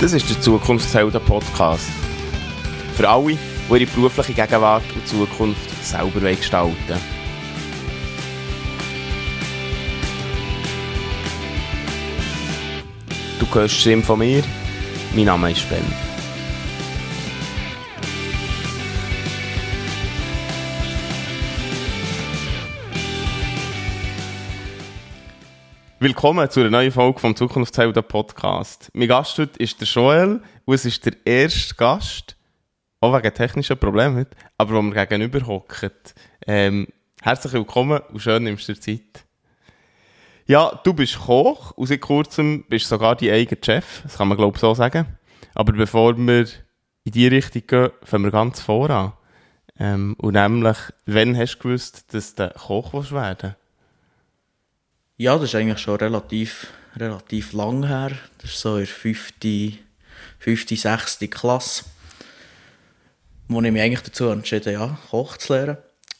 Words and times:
Das 0.00 0.14
ist 0.14 0.30
der 0.30 0.40
Zukunftshelden 0.40 1.20
Podcast. 1.20 1.90
Für 2.94 3.06
alle, 3.06 3.36
die 3.36 3.38
ihre 3.70 3.84
berufliche 3.84 4.32
Gegenwart 4.32 4.82
und 4.94 5.06
Zukunft 5.06 5.84
selber 5.84 6.20
gestalten 6.20 6.74
wollen. 6.88 7.00
Du 13.38 13.54
hörst 13.54 13.74
Stimme 13.74 14.02
von 14.02 14.20
mir. 14.20 14.42
Mein 15.14 15.26
Name 15.26 15.50
ist 15.50 15.68
Ben. 15.68 16.09
Willkommen 26.02 26.48
zu 26.48 26.60
einer 26.60 26.70
neuen 26.70 26.92
Folge 26.92 27.20
vom 27.20 27.36
Zukunftshelden 27.36 28.02
Podcast. 28.02 28.90
Mein 28.94 29.06
Gast 29.06 29.36
heute 29.36 29.58
ist 29.58 29.82
der 29.82 29.86
Joel 29.86 30.40
und 30.64 30.74
es 30.74 30.86
ist 30.86 31.04
der 31.04 31.12
erste 31.26 31.74
Gast, 31.74 32.38
auch 33.02 33.14
wegen 33.14 33.34
technischen 33.34 33.76
Problemen 33.76 34.24
aber 34.56 34.76
wo 34.76 34.80
wir 34.80 35.04
gegenüber 35.04 35.46
hocken. 35.46 35.90
Ähm, 36.46 36.88
herzlich 37.20 37.52
willkommen 37.52 38.00
und 38.08 38.18
schön 38.18 38.44
nimmst 38.44 38.66
du 38.66 38.72
dir 38.72 38.80
Zeit. 38.80 39.26
Ja, 40.46 40.80
du 40.84 40.94
bist 40.94 41.18
Koch 41.18 41.72
und 41.72 41.88
seit 41.88 42.00
kurzem 42.00 42.64
bist 42.66 42.88
sogar 42.88 43.14
dein 43.14 43.32
eigener 43.32 43.60
Chef, 43.62 44.00
das 44.02 44.16
kann 44.16 44.28
man 44.28 44.38
glaube 44.38 44.56
ich 44.56 44.60
so 44.62 44.72
sagen. 44.72 45.04
Aber 45.54 45.74
bevor 45.74 46.16
wir 46.16 46.46
in 47.04 47.12
die 47.12 47.28
Richtung 47.28 47.66
gehen, 47.66 47.90
fangen 48.04 48.24
wir 48.24 48.30
ganz 48.30 48.58
voran. 48.62 49.12
Ähm, 49.78 50.16
und 50.16 50.32
nämlich, 50.32 50.78
wann 51.04 51.36
hast 51.36 51.58
du 51.58 51.68
gewusst, 51.68 52.14
dass 52.14 52.34
du 52.36 52.48
Koch 52.56 52.94
werden 52.94 53.36
willst? 53.42 53.59
Ja, 55.20 55.34
das 55.34 55.50
ist 55.50 55.54
eigentlich 55.54 55.80
schon 55.80 55.96
relativ, 55.96 56.68
relativ 56.96 57.52
lang 57.52 57.86
her. 57.86 58.12
Das 58.38 58.52
ist 58.52 58.60
so 58.60 58.78
in 58.78 58.86
der 58.86 58.86
5., 58.86 59.32
5., 60.38 60.66
6. 60.66 61.18
Klasse, 61.30 61.84
wo 63.46 63.60
ich 63.60 63.70
mich 63.70 63.82
eigentlich 63.82 64.00
dazu 64.00 64.28
entschieden 64.28 64.72
ja, 64.72 64.98
Koch 65.10 65.36
zu 65.36 65.52
lernen. 65.52 65.76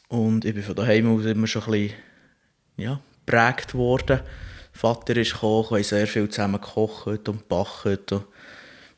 Und 0.08 0.44
ich 0.44 0.52
bin 0.52 0.62
von 0.62 0.74
daheim 0.74 1.16
aus 1.16 1.24
immer 1.24 1.46
schon 1.46 1.62
ein 1.62 1.70
bisschen 1.70 1.94
ja, 2.76 3.00
geprägt 3.24 3.74
worden. 3.74 4.20
Vater 4.74 5.16
ist 5.16 5.38
Koch, 5.38 5.70
wir 5.70 5.82
sehr 5.82 6.06
viel 6.06 6.28
zusammen 6.28 6.60
gekocht 6.60 7.06
und 7.06 7.24
gebacken 7.24 8.00
und 8.10 8.24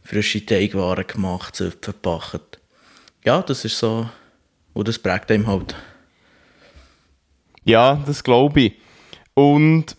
frische 0.03 0.45
Teigwaren 0.45 1.07
gemacht, 1.07 1.55
Zöpfe 1.55 1.93
gebacken. 1.93 2.41
Ja, 3.25 3.41
das 3.41 3.65
ist 3.65 3.79
so, 3.79 4.11
und 4.73 4.89
das 4.89 4.99
prägt 4.99 5.31
einem 5.31 5.47
halt. 5.47 5.77
Ja, 7.63 8.03
das 8.05 8.25
glaube 8.25 8.63
ich. 8.63 8.83
Und 9.35 9.97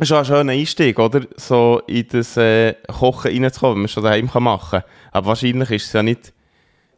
es 0.00 0.10
ist 0.10 0.12
auch 0.12 0.18
ein 0.18 0.24
schöner 0.24 0.52
Einstieg, 0.52 0.98
oder? 0.98 1.26
So 1.36 1.82
in 1.86 2.06
das 2.08 2.36
äh, 2.36 2.74
Kochen 2.88 3.30
reinzukommen, 3.30 3.74
wenn 3.74 3.80
man 3.80 3.84
es 3.84 3.92
schon 3.92 4.02
daheim 4.02 4.30
machen 4.34 4.80
kann. 4.80 4.90
Aber 5.12 5.26
wahrscheinlich 5.28 5.70
war 5.70 5.76
es 5.76 5.92
ja 5.92 6.02
nicht 6.02 6.32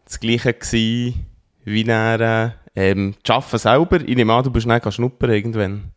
das 0.05 0.21
Gleiche 0.21 0.53
gewesen, 0.53 1.27
wie 1.65 1.87
er 1.87 2.55
ähm, 2.77 3.15
das 3.23 3.37
Arbeiten 3.37 3.59
selber. 3.59 4.01
Ich 4.01 4.17
nehme 4.17 4.33
an, 4.33 4.45
du 4.45 4.51
bist 4.51 4.67
nicht 4.67 4.93
schnuppern 4.93 5.31
irgendwann. 5.31 5.93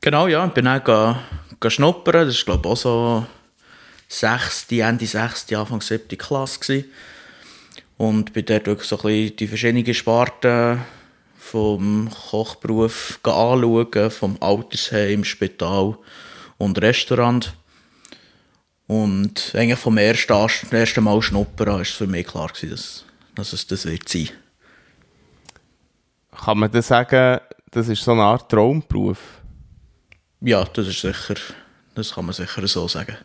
Genau, 0.00 0.26
ja. 0.26 0.46
Ich 0.46 0.52
bin 0.52 0.64
dann 0.64 1.18
schnuppern. 1.68 2.26
Das 2.26 2.46
war, 2.46 2.56
glaube 2.56 2.68
ich, 2.68 2.72
auch 2.72 2.76
so 2.76 3.26
6., 4.08 4.72
Ende 4.72 5.06
6., 5.06 5.52
Anfang 5.52 5.80
7. 5.80 6.18
Klasse. 6.18 6.60
Gewesen. 6.60 6.84
Und 7.98 8.32
bin 8.32 8.44
dort 8.44 8.66
wirklich 8.66 8.88
so 8.88 8.96
ein 8.96 9.02
bisschen 9.02 9.36
die 9.36 9.46
verschiedenen 9.46 9.94
Sparten 9.94 10.80
vom 11.52 12.08
Kochberuf 12.30 13.20
anschauen, 13.22 14.10
vom 14.10 14.38
Altersheim, 14.40 15.22
Spital 15.22 15.98
und 16.56 16.80
Restaurant. 16.80 17.52
Und 18.86 19.52
eigentlich 19.54 19.78
vom 19.78 19.98
ersten, 19.98 20.32
ersten 20.70 21.04
Mal 21.04 21.20
schnuppern 21.20 21.78
war 21.78 21.84
für 21.84 22.06
mich 22.06 22.26
klar, 22.26 22.48
gewesen, 22.48 22.70
dass, 22.70 23.04
dass 23.34 23.52
es 23.52 23.66
das 23.66 23.84
wird 23.84 24.08
sein. 24.08 24.30
Kann 26.42 26.58
man 26.58 26.72
das 26.72 26.88
sagen, 26.88 27.40
das 27.70 27.88
ist 27.88 28.02
so 28.02 28.12
eine 28.12 28.22
Art 28.22 28.50
Traumberuf? 28.50 29.18
Ja, 30.40 30.64
das 30.64 30.88
ist 30.88 31.02
sicher, 31.02 31.34
das 31.94 32.14
kann 32.14 32.24
man 32.24 32.34
sicher 32.34 32.66
so 32.66 32.88
sagen. 32.88 33.16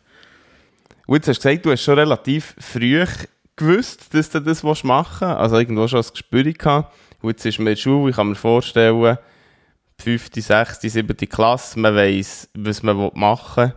Und 1.06 1.16
jetzt 1.16 1.30
hast 1.30 1.46
du 1.46 1.50
gesagt, 1.50 1.66
du 1.66 1.72
hast 1.72 1.82
schon 1.82 1.98
relativ 1.98 2.56
früh 2.60 3.06
gewusst, 3.56 4.14
dass 4.14 4.30
du 4.30 4.42
das 4.42 4.64
machen 4.64 5.28
willst, 5.30 5.40
also 5.40 5.58
irgendwo 5.58 5.88
schon 5.88 6.00
das 6.00 6.12
Gespür 6.12 6.44
gehabt. 6.44 6.94
Und 7.22 7.30
jetzt 7.32 7.46
ist 7.46 7.60
man 7.60 7.68
in 7.68 7.76
der 7.76 7.82
Schule, 7.82 8.10
ich 8.12 8.16
kann 8.16 8.30
mir 8.30 8.36
vorstellen, 8.36 9.18
fünfte, 10.00 10.42
sechste, 10.42 10.90
siebte 10.90 11.28
Klasse, 11.28 11.80
man 11.80 11.96
weiss, 11.96 12.50
was 12.54 12.84
man 12.84 13.12
machen 13.16 13.66
will. 13.66 13.74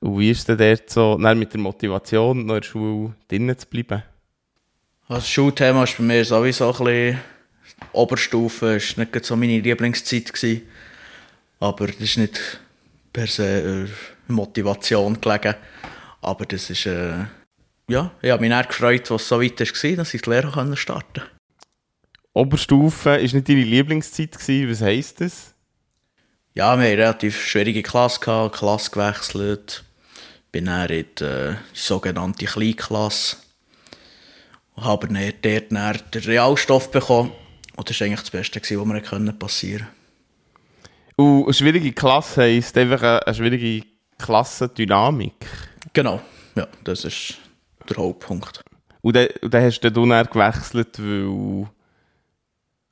Und 0.00 0.18
wie 0.18 0.30
ist 0.30 0.48
denn 0.48 0.58
dort 0.58 0.90
so, 0.90 1.16
mit 1.16 1.52
der 1.52 1.60
Motivation, 1.60 2.44
noch 2.44 2.54
in 2.56 2.60
der 2.60 2.66
Schule 2.66 3.14
drinnen 3.28 3.56
zu 3.56 3.66
bleiben? 3.68 4.02
Also 5.06 5.20
das 5.20 5.28
Schulthema 5.28 5.84
ist 5.84 5.96
bei 5.96 6.02
mir 6.02 6.24
sowieso 6.24 6.72
ein 6.72 6.84
bisschen 6.84 7.20
Oberstufe, 7.92 8.66
war 8.66 9.04
nicht 9.04 9.24
so 9.24 9.36
meine 9.36 9.60
Lieblingszeit. 9.60 10.32
Gewesen. 10.32 10.62
Aber 11.60 11.86
das 11.86 12.00
ist 12.00 12.16
nicht 12.16 12.60
per 13.12 13.26
se 13.26 13.88
Motivation 14.26 15.20
gelegen. 15.20 15.54
Aber 16.20 16.46
das 16.46 16.70
ist, 16.70 16.86
äh, 16.86 17.24
ja, 17.88 18.10
ich 18.20 18.30
habe 18.30 18.48
mich 18.48 18.68
gefreut, 18.68 19.10
was 19.10 19.28
so 19.28 19.40
weit 19.40 19.60
war, 19.60 19.96
dass 19.96 20.14
ich 20.14 20.22
die 20.22 20.30
Lehre 20.30 20.76
starten 20.76 21.20
konnte. 21.20 21.31
Oberstufe 22.34 23.10
war 23.10 23.18
nicht 23.18 23.48
deine 23.48 23.62
Lieblingszeit. 23.62 24.32
Gewesen. 24.32 24.70
Was 24.70 24.80
heisst 24.80 25.20
das? 25.20 25.54
Ja, 26.54 26.64
wir 26.64 26.70
hatten 26.70 26.80
eine 26.82 26.98
relativ 26.98 27.44
schwierige 27.44 27.82
Klasse, 27.82 28.20
gehabt, 28.20 28.56
Klasse 28.56 28.90
gewechselt. 28.90 29.84
Bin 30.50 30.66
dann 30.66 30.88
in 30.90 31.06
die, 31.18 31.24
äh, 31.24 31.54
die 31.74 31.78
sogenannte 31.78 32.44
Kleinklasse. 32.44 33.36
Und 34.74 34.84
habe 34.84 35.08
dann 35.08 35.32
dort 35.42 35.72
dann 35.72 36.00
den 36.12 36.22
Realstoff 36.22 36.90
bekommen. 36.90 37.32
Und 37.76 37.88
das 37.88 38.00
war 38.00 38.06
eigentlich 38.06 38.20
das 38.20 38.30
Beste, 38.30 38.60
was 38.60 38.86
mir 38.86 39.32
passieren 39.32 39.86
konnte. 39.86 40.02
Und 41.16 41.44
eine 41.44 41.54
schwierige 41.54 41.92
Klasse 41.92 42.42
heisst 42.42 42.76
einfach 42.76 43.02
eine 43.02 43.34
schwierige 43.34 43.86
Klassendynamik? 44.18 45.46
Genau, 45.92 46.20
ja, 46.54 46.66
das 46.84 47.04
ist 47.04 47.38
der 47.88 47.96
Hauptpunkt. 47.96 48.62
Und 49.02 49.16
dann, 49.16 49.28
und 49.42 49.52
dann 49.52 49.64
hast 49.64 49.80
du 49.80 49.90
dann 49.90 50.26
gewechselt, 50.26 50.98
weil 50.98 51.68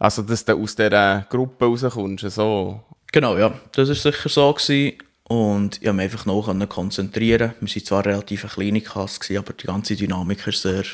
also, 0.01 0.23
dass 0.23 0.47
du 0.47 0.55
aus 0.55 0.75
dieser 0.75 1.27
Gruppe 1.29 1.67
rauskommst, 1.67 2.31
so. 2.31 2.81
Genau, 3.13 3.37
ja. 3.37 3.53
Das 3.73 3.89
war 3.89 3.95
sicher 3.95 4.29
so. 4.31 4.53
Gewesen. 4.53 4.95
Und 5.25 5.77
ich 5.77 5.83
konnte 5.83 5.93
mich 5.93 6.05
einfach 6.05 6.27
noch 6.27 6.69
konzentrieren. 6.69 7.53
Wir 7.61 7.69
waren 7.69 7.85
zwar 7.85 8.07
relativ 8.07 8.45
eine 8.45 8.53
kleine 8.53 8.81
Klasse, 8.81 9.39
aber 9.39 9.53
die 9.53 9.67
ganze 9.67 9.95
Dynamik 9.95 10.47
ist 10.47 10.63
sehr... 10.63 10.85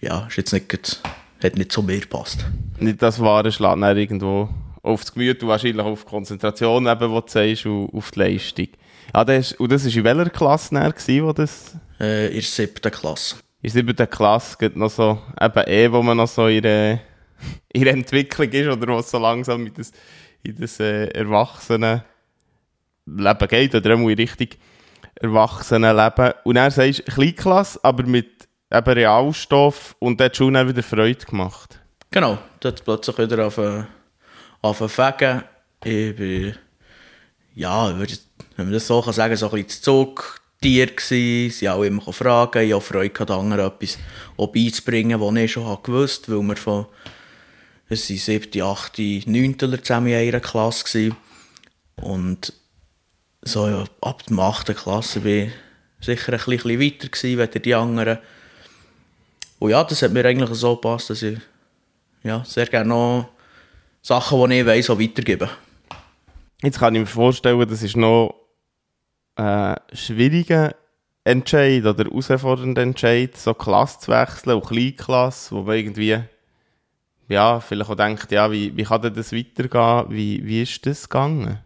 Ja, 0.00 0.26
ist 0.26 0.36
jetzt 0.36 0.52
nicht, 0.52 1.00
hat 1.42 1.56
nicht 1.56 1.70
zu 1.70 1.82
mir 1.82 2.00
gepasst. 2.00 2.44
Nicht 2.78 3.00
das 3.00 3.20
wahre 3.20 3.52
Schlag, 3.52 3.78
irgendwo 3.96 4.48
auf 4.82 5.02
das 5.02 5.12
Gemüt 5.12 5.42
und 5.42 5.48
wahrscheinlich 5.48 5.84
auf 5.84 6.04
die 6.04 6.10
Konzentration, 6.10 6.86
eben, 6.86 7.10
wo 7.10 7.20
du 7.20 7.30
sagst, 7.30 7.66
und 7.66 7.94
auf 7.94 8.10
die 8.10 8.18
Leistung. 8.18 8.68
Ja, 9.14 9.24
das, 9.24 9.52
und 9.52 9.70
das 9.70 9.84
war 9.84 9.94
in 9.94 10.04
welcher 10.04 10.30
Klasse 10.30 10.74
wo 11.22 11.32
das... 11.32 11.76
Äh, 12.00 12.28
in 12.28 12.32
der 12.32 12.42
siebten 12.42 12.90
Klasse. 12.90 13.36
In 13.62 13.70
der 13.70 13.82
siebten 13.84 14.10
Klasse 14.10 14.56
gibt 14.58 14.76
noch 14.76 14.90
so, 14.90 15.18
eben 15.40 15.66
eh, 15.66 15.92
wo 15.92 16.02
man 16.02 16.16
noch 16.16 16.28
so 16.28 16.48
ihre 16.48 17.00
in 17.72 17.84
der 17.84 17.94
Entwicklung 17.94 18.50
ist 18.50 18.68
oder 18.68 18.94
was 18.94 19.10
so 19.10 19.18
langsam 19.18 19.66
in 19.66 19.74
das, 19.74 19.92
in 20.42 20.56
das 20.56 20.80
äh, 20.80 21.06
Erwachsenenleben 21.06 22.04
geht 23.48 23.74
oder 23.74 23.94
auch 23.94 24.08
in 24.08 24.14
Richtung 24.14 24.48
Erwachsenenleben. 25.16 26.32
Und 26.44 26.56
er 26.56 26.70
sagt 26.70 27.06
Kleinklasse, 27.06 27.80
aber 27.82 28.04
mit 28.04 28.48
eben 28.72 28.92
Realstoff 28.92 29.96
und 29.98 30.18
der 30.20 30.26
hat 30.26 30.36
schon 30.36 30.54
wieder 30.54 30.82
Freude 30.82 31.24
gemacht. 31.26 31.80
Genau, 32.10 32.38
hat 32.64 32.84
plötzlich 32.84 33.18
wieder 33.18 33.46
auf, 33.46 33.58
äh, 33.58 33.84
auf 34.62 34.78
Fegen. 34.78 35.42
Ich 35.84 36.16
bin, 36.16 36.54
ja, 37.54 37.88
wenn 37.98 38.66
man 38.66 38.72
das 38.72 38.86
so 38.86 39.00
kann 39.00 39.12
sagen, 39.12 39.36
so 39.36 39.50
ein 39.50 39.62
bisschen 39.62 39.82
Zugtier 39.82 40.86
gsi, 40.88 41.50
sie 41.52 41.68
auch 41.68 41.82
immer 41.82 42.12
fragen, 42.12 42.64
ich 42.64 42.72
habe 42.72 42.82
Freude 42.82 43.34
anderen 43.34 43.66
etwas 43.66 43.98
beizubringen, 44.36 45.20
was 45.20 45.34
ich 45.36 45.52
schon 45.52 45.82
gewusst 45.82 46.28
habe, 46.28 46.38
weil 46.38 46.48
wir 46.48 46.56
von 46.56 46.86
es 47.90 48.08
waren 48.08 48.18
siebte, 48.18 48.64
achte, 48.64 49.20
neunte 49.26 49.82
zusammen 49.82 50.06
in 50.06 50.14
einer 50.14 50.40
Klasse. 50.40 50.84
Gewesen. 50.84 51.16
Und 51.96 52.52
so 53.42 53.68
ja, 53.68 53.84
ab 54.00 54.22
der 54.26 54.38
achten 54.38 54.76
Klasse 54.76 55.24
war 55.24 55.30
ich 55.30 55.50
sicher 56.00 56.32
ein 56.32 56.38
bisschen 56.38 56.80
weiter 56.80 57.08
gewesen 57.08 57.40
als 57.40 57.50
die 57.50 57.74
anderen. 57.74 58.18
Und 59.58 59.70
ja, 59.70 59.82
das 59.82 60.02
hat 60.02 60.12
mir 60.12 60.24
eigentlich 60.24 60.50
so 60.50 60.76
gepasst, 60.76 61.10
dass 61.10 61.22
ich 61.22 61.38
ja, 62.22 62.44
sehr 62.44 62.66
gerne 62.66 62.88
noch 62.88 63.28
Sachen, 64.02 64.48
die 64.48 64.60
ich 64.60 64.66
weiss, 64.66 64.88
auch 64.88 65.00
weitergebe. 65.00 65.50
Jetzt 66.62 66.78
kann 66.78 66.94
ich 66.94 67.00
mir 67.00 67.06
vorstellen, 67.06 67.68
das 67.68 67.82
ist 67.82 67.96
noch 67.96 68.34
ein 69.34 69.76
schwieriger 69.92 70.74
Entscheid 71.24 71.84
oder 71.84 72.04
herausfordernder 72.04 72.82
Entscheid, 72.82 73.36
so 73.36 73.52
Klasse 73.52 73.98
zu 74.00 74.12
wechseln, 74.12 74.52
auch 74.52 74.68
Kleinklasse, 74.68 75.54
wo 75.54 75.62
man 75.62 75.76
irgendwie 75.76 76.18
ja, 77.30 77.60
vielleicht 77.60 77.88
auch 77.88 77.94
denkt, 77.94 78.30
ja, 78.32 78.50
wie, 78.50 78.76
wie 78.76 78.82
kann 78.82 79.02
das 79.02 79.32
weitergehen? 79.32 80.04
Wie, 80.08 80.44
wie 80.44 80.62
ist 80.62 80.84
das 80.84 81.08
gegangen? 81.08 81.58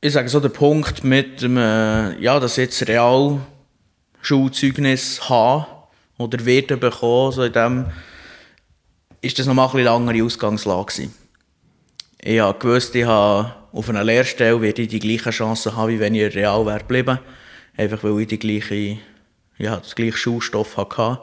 Ich 0.00 0.12
sage 0.12 0.28
so, 0.28 0.40
der 0.40 0.48
Punkt 0.48 1.04
mit 1.04 1.42
dem, 1.42 1.56
äh, 1.56 2.18
ja, 2.20 2.40
dass 2.40 2.56
jetzt 2.56 2.86
real 2.88 3.40
Schulzeugnis 4.22 5.28
haben 5.28 5.66
oder 6.16 6.44
werden 6.46 6.78
bekommen. 6.78 7.32
So 7.32 7.42
in 7.42 7.52
dem 7.52 7.86
ist 9.20 9.38
das 9.38 9.46
nochmal 9.46 9.68
eine 9.74 9.90
andere 9.90 10.22
Ausgangslage 10.22 10.86
gewesen. 10.86 11.14
Ich 12.22 12.38
habe 12.38 12.58
gewusst, 12.58 12.94
ich 12.94 13.04
habe 13.04 13.54
auf 13.72 13.88
einer 13.88 14.04
Lehrstelle 14.04 14.60
werde 14.60 14.82
ich 14.82 14.88
die 14.88 15.00
gleichen 15.00 15.32
Chancen 15.32 15.76
haben, 15.76 15.90
wie 15.90 16.00
wenn 16.00 16.14
ich 16.14 16.34
real 16.34 16.64
wäre 16.66 16.80
geblieben. 16.80 17.18
Einfach 17.76 18.04
weil 18.04 18.20
ich 18.20 18.28
die 18.28 18.38
gleiche, 18.38 18.98
ja, 19.58 19.76
das 19.76 19.94
gleiche 19.94 20.16
Schulstoff 20.16 20.76
hatte. 20.76 21.20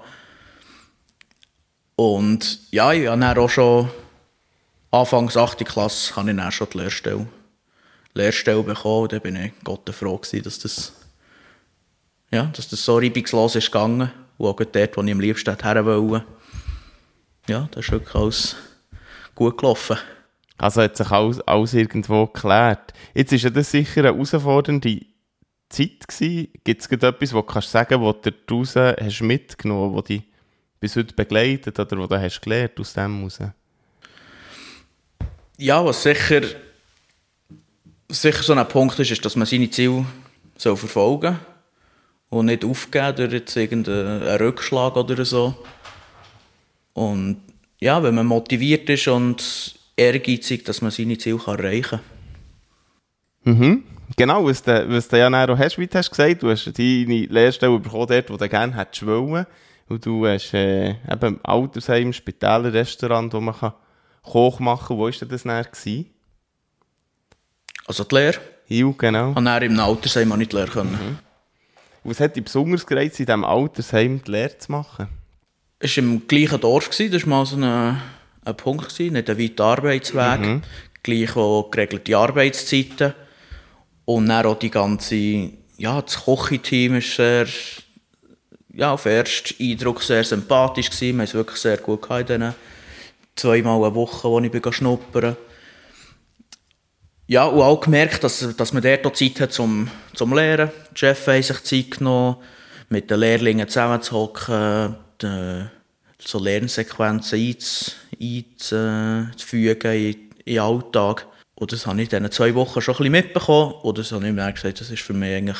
Und 1.97 2.59
ja, 2.71 2.93
ich 2.93 3.07
habe 3.07 3.19
dann 3.19 3.37
auch 3.37 3.49
schon 3.49 3.89
Anfangs 4.91 5.35
8. 5.35 5.65
Klasse 5.65 6.15
habe 6.15 6.29
ich 6.29 6.37
dann 6.37 6.51
schon 6.51 6.67
die 6.71 6.77
Lehrstelle, 6.77 7.27
Lehrstelle 8.13 8.61
bekommen. 8.61 9.07
Dann 9.09 9.21
bin 9.21 9.35
ich 9.35 9.51
Gott 9.63 9.89
froh 9.89 10.17
gewesen, 10.17 10.43
dass 10.43 10.59
das, 10.59 10.93
ja, 12.31 12.43
dass 12.55 12.69
das 12.69 12.85
so 12.85 12.97
reibungslos 12.97 13.55
ist 13.55 13.71
gegangen. 13.71 14.11
Und 14.37 14.47
auch 14.47 14.55
dort, 14.55 14.95
wo 14.95 15.01
ich 15.01 15.11
am 15.11 15.19
liebsten 15.19 15.57
her 15.59 15.85
wollte. 15.85 16.23
Ja, 17.49 17.67
das 17.71 17.85
ist 17.85 17.91
wirklich 17.91 18.15
alles 18.15 18.55
gut 19.33 19.57
gelaufen. 19.57 19.97
Also 20.59 20.83
hat 20.83 20.97
sich 20.97 21.09
alles, 21.09 21.41
alles 21.41 21.73
irgendwo 21.73 22.27
geklärt. 22.27 22.93
Jetzt 23.15 23.33
ist 23.33 23.43
ja 23.43 23.49
das 23.49 23.71
sicher 23.71 24.01
eine 24.01 24.13
herausfordernde 24.13 25.01
Zeit. 25.69 26.07
Gibt 26.63 26.81
es 26.81 26.91
etwas, 26.91 27.33
wo 27.33 27.41
du 27.41 27.47
kannst 27.47 27.71
sagen, 27.71 28.03
was 28.03 28.21
du 28.21 28.31
daraus 28.31 28.75
hast 28.75 29.21
mitgenommen, 29.21 30.03
dich 30.03 30.23
bis 30.79 30.95
heute 30.95 31.13
begleitet 31.13 31.79
oder 31.79 31.97
was 31.97 32.09
du 32.09 32.21
hast 32.21 32.41
gelernt 32.41 32.79
aus 32.79 32.93
dem 32.93 33.17
heraus? 33.17 33.39
Ja, 35.57 35.83
was 35.83 36.03
sicher, 36.03 36.41
sicher 38.09 38.43
so 38.43 38.53
ein 38.53 38.67
Punkt 38.67 38.99
ist, 38.99 39.11
ist, 39.11 39.25
dass 39.25 39.35
man 39.35 39.47
seine 39.47 39.69
Ziele 39.69 40.05
soll 40.57 40.77
verfolgen 40.77 41.39
soll 42.29 42.39
und 42.39 42.45
nicht 42.47 42.63
aufgeben 42.63 43.15
durch 43.15 43.33
jetzt 43.33 43.55
irgendeinen 43.55 44.21
Rückschlag 44.37 44.95
oder 44.95 45.25
so. 45.25 45.55
Und 46.93 47.41
ja, 47.79 48.01
wenn 48.01 48.15
man 48.15 48.25
motiviert 48.25 48.89
ist 48.89 49.07
und 49.07 49.75
ehrgeizig, 49.95 50.65
dass 50.65 50.81
man 50.81 50.91
seine 50.91 51.17
Ziele 51.17 51.37
kann 51.37 51.59
erreichen 51.59 51.99
kann. 53.43 53.57
Mhm. 53.59 53.83
Genau, 54.15 54.45
was 54.45 54.63
du, 54.63 54.89
was 54.89 55.07
du 55.07 55.17
ja 55.17 55.27
auch 55.27 55.57
hast, 55.57 55.77
wie 55.77 55.87
du 55.87 55.97
hast 55.97 56.09
gesagt, 56.09 56.41
du 56.41 56.49
hast 56.49 56.65
deine 56.65 57.25
Lehrstelle 57.25 57.77
bekommen 57.79 58.07
dort, 58.07 58.29
wo 58.29 58.37
du 58.37 58.47
gerne 58.47 58.75
hättest 58.75 59.05
wollen. 59.05 59.45
Und 59.89 60.05
du 60.05 60.27
hast 60.27 60.53
äh, 60.53 60.95
eben 61.09 61.39
Altersheim, 61.43 62.11
Spitäler, 62.11 62.73
Restaurant, 62.73 63.33
wo 63.33 63.39
man 63.39 63.55
kann 63.55 63.73
Koch 64.21 64.59
machen 64.59 64.87
kann. 64.87 64.97
Wo 64.97 65.03
war 65.03 65.11
das? 65.11 65.71
Gewesen? 65.71 66.05
Also 67.85 68.03
die 68.03 68.15
Lehre? 68.15 68.39
Ja, 68.67 68.93
genau. 68.97 69.29
Und 69.31 69.45
dann 69.45 69.63
im 69.63 69.79
Altersheim 69.79 70.29
nicht 70.37 70.51
die 70.51 70.57
Lehre 70.57 70.67
können. 70.67 70.91
Mhm. 70.91 71.17
Was 72.03 72.19
hat 72.19 72.35
dich 72.35 72.43
besonders 72.43 72.85
gereizt, 72.85 73.19
in 73.19 73.25
diesem 73.25 73.45
Altersheim 73.45 74.21
die 74.25 74.31
Lehre 74.31 74.57
zu 74.57 74.71
machen? 74.71 75.07
Es 75.79 75.95
war 75.95 76.03
im 76.03 76.27
gleichen 76.27 76.59
Dorf, 76.59 76.89
das 76.89 76.99
war 76.99 77.29
mal 77.29 77.45
so 77.45 77.55
ein, 77.55 78.01
ein 78.43 78.57
Punkt, 78.57 78.89
gewesen, 78.89 79.13
nicht 79.13 79.29
ein 79.29 79.37
weiter 79.37 79.63
Arbeitsweg, 79.65 80.39
mhm. 80.39 80.61
gleich 81.03 81.35
auch 81.35 81.69
geregelte 81.69 82.17
Arbeitszeiten 82.17 83.13
und 84.05 84.27
dann 84.27 84.45
auch 84.45 84.57
die 84.57 84.71
ganze, 84.71 85.15
ja, 85.77 86.01
das 86.01 86.23
Kochteam 86.23 86.95
ist 86.95 87.15
sehr, 87.15 87.45
ja, 88.77 88.93
auf 88.93 89.03
den 89.03 89.13
ersten 89.13 89.55
Eindruck 89.59 90.03
sehr 90.03 90.23
sympathisch 90.23 90.91
gewesen, 90.91 91.17
wir 91.17 91.21
haben 91.21 91.21
es 91.21 91.33
wirklich 91.33 91.59
sehr 91.59 91.77
gut 91.77 92.03
gehabt 92.03 92.29
in 92.29 92.39
diesen 92.39 92.55
zweimal 93.35 93.83
eine 93.83 93.95
Woche, 93.95 94.29
wo 94.29 94.39
ich 94.39 94.75
schnuppern 94.75 95.35
Ja, 97.25 97.45
und 97.45 97.61
auch 97.61 97.81
gemerkt, 97.81 98.23
dass, 98.23 98.55
dass 98.55 98.73
man 98.73 98.83
dort 98.83 99.05
auch 99.05 99.13
Zeit 99.13 99.39
hat 99.39 99.51
zum, 99.51 99.89
zum 100.13 100.33
Lehren. 100.33 100.69
Die 100.91 100.99
Chefs 100.99 101.27
haben 101.27 101.41
sich 101.41 101.63
Zeit 101.63 101.97
genommen, 101.97 102.37
mit 102.89 103.09
den 103.09 103.19
Lehrlingen 103.19 103.67
zusammenzuhocken, 103.67 104.95
so 106.19 106.39
Lernsequenzen 106.39 107.55
einzufügen 108.21 109.91
in, 109.91 110.13
in 110.45 110.53
den 110.53 110.59
Alltag. 110.59 111.25
Und 111.55 111.71
das 111.71 111.87
habe 111.87 111.99
ich 111.99 112.13
in 112.13 112.19
diesen 112.19 112.31
zwei 112.31 112.53
Wochen 112.53 112.81
schon 112.81 112.93
ein 112.93 112.97
bisschen 112.97 113.11
mitbekommen. 113.11 113.73
Oder 113.81 114.03
das 114.03 114.11
habe 114.11 114.27
ich 114.27 114.33
mir 114.33 114.51
gesagt, 114.51 114.81
das 114.81 114.91
ist 114.91 115.01
für 115.01 115.13
mich 115.13 115.35
eigentlich, 115.35 115.57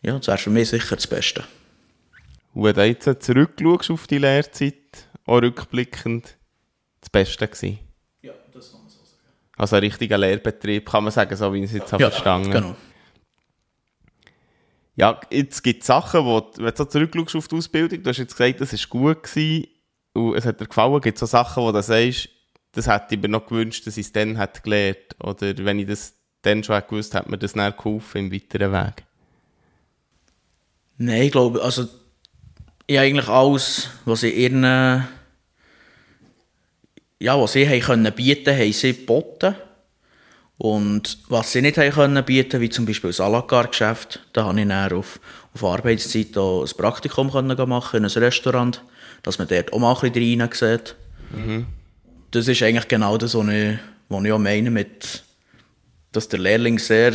ja, 0.00 0.16
das 0.16 0.26
wäre 0.28 0.38
für 0.38 0.50
mich 0.50 0.70
sicher 0.70 0.96
das 0.96 1.06
Beste. 1.06 1.44
Und 2.54 2.62
wenn 2.62 2.74
du 2.74 2.86
jetzt 2.86 3.22
zurückschaust 3.22 3.90
auf 3.90 4.06
die 4.06 4.18
Lehrzeit, 4.18 5.08
auch 5.26 5.42
rückblickend 5.42 6.36
das 7.00 7.10
Beste 7.10 7.48
gewesen? 7.48 7.80
Ja, 8.22 8.32
das 8.52 8.70
kann 8.70 8.80
man 8.82 8.90
so 8.90 8.98
sagen. 8.98 9.20
Also 9.56 9.76
ein 9.76 9.80
richtiger 9.80 10.18
Lehrbetrieb, 10.18 10.88
kann 10.88 11.04
man 11.04 11.12
sagen, 11.12 11.34
so 11.36 11.52
wie 11.52 11.58
ich 11.58 11.64
es 11.64 11.72
jetzt 11.72 11.92
ja, 11.92 11.92
habe 11.92 12.10
verstanden 12.10 12.50
genau. 12.50 12.76
Ja, 14.96 15.20
jetzt 15.30 15.62
gibt 15.62 15.80
es 15.80 15.88
Sachen, 15.88 16.24
wo, 16.24 16.52
wenn 16.56 16.66
du 16.66 16.76
so 16.76 16.84
zurückschaust 16.84 17.34
auf 17.34 17.48
die 17.48 17.56
Ausbildung, 17.56 18.02
du 18.04 18.10
hast 18.10 18.18
jetzt 18.18 18.36
gesagt, 18.36 18.60
das 18.60 18.72
war 18.72 18.88
gut 18.88 19.24
gewesen 19.24 19.66
und 20.12 20.36
es 20.36 20.46
hat 20.46 20.60
dir 20.60 20.66
gefallen, 20.66 21.00
gibt 21.00 21.16
es 21.16 21.20
so 21.20 21.26
Sachen, 21.26 21.64
wo 21.64 21.72
du 21.72 21.82
sagst, 21.82 22.28
das 22.70 22.86
hätte 22.86 23.16
ich 23.16 23.20
mir 23.20 23.28
noch 23.28 23.46
gewünscht, 23.46 23.84
dass 23.88 23.96
ich 23.96 24.06
es 24.06 24.12
dann 24.12 24.36
hätte 24.36 24.60
gelernt 24.62 25.16
oder 25.18 25.52
wenn 25.64 25.80
ich 25.80 25.88
das 25.88 26.14
dann 26.42 26.62
schon 26.62 26.80
gewusst, 26.88 27.14
hätte 27.14 27.28
mir 27.28 27.38
das 27.38 27.54
dann 27.54 27.76
geholfen 27.76 28.26
im 28.26 28.32
weiteren 28.32 28.72
Weg? 28.72 29.04
Nein, 30.96 31.22
ich 31.22 31.32
glaube, 31.32 31.60
also 31.60 31.88
ich 32.86 32.98
eigentlich 32.98 33.28
alles, 33.28 33.88
was 34.04 34.22
ich 34.22 34.36
ihren 34.36 34.64
ja, 37.24 37.40
was 37.40 37.52
sie 37.52 37.66
haben 37.66 37.80
können 37.80 38.12
bieten, 38.12 38.54
haben 38.54 38.72
sie 38.72 38.92
geboten. 38.92 39.54
Und 40.56 41.18
was 41.28 41.52
sie 41.52 41.62
nicht 41.62 41.78
haben 41.78 41.90
können 41.90 42.24
bieten, 42.24 42.60
wie 42.60 42.68
zum 42.68 42.86
Beispiel 42.86 43.10
das 43.10 43.20
Alagar-Geschäft, 43.20 44.20
da 44.32 44.44
habe 44.44 44.60
ich 44.60 44.68
dann 44.68 44.92
auf, 44.92 45.18
auf 45.52 45.64
Arbeitszeit 45.64 46.36
ein 46.36 46.76
Praktikum 46.76 47.32
können 47.32 47.56
machen 47.68 47.96
in 47.96 48.04
einem 48.04 48.22
Restaurant, 48.22 48.82
dass 49.22 49.38
man 49.38 49.48
dort 49.48 49.72
auch 49.72 49.78
mal 49.78 49.94
ein 49.94 50.12
bisschen 50.12 50.40
rein 50.40 50.50
sieht. 50.52 50.94
Mhm. 51.32 51.66
Das 52.30 52.46
ist 52.46 52.62
eigentlich 52.62 52.88
genau 52.88 53.16
das, 53.16 53.34
was 53.34 53.48
ich, 53.48 53.78
was 54.08 54.24
ich 54.24 54.32
auch 54.32 54.38
meine, 54.38 54.70
mit, 54.70 55.24
dass 56.12 56.28
der 56.28 56.38
Lehrling 56.40 56.78
sehr, 56.78 57.14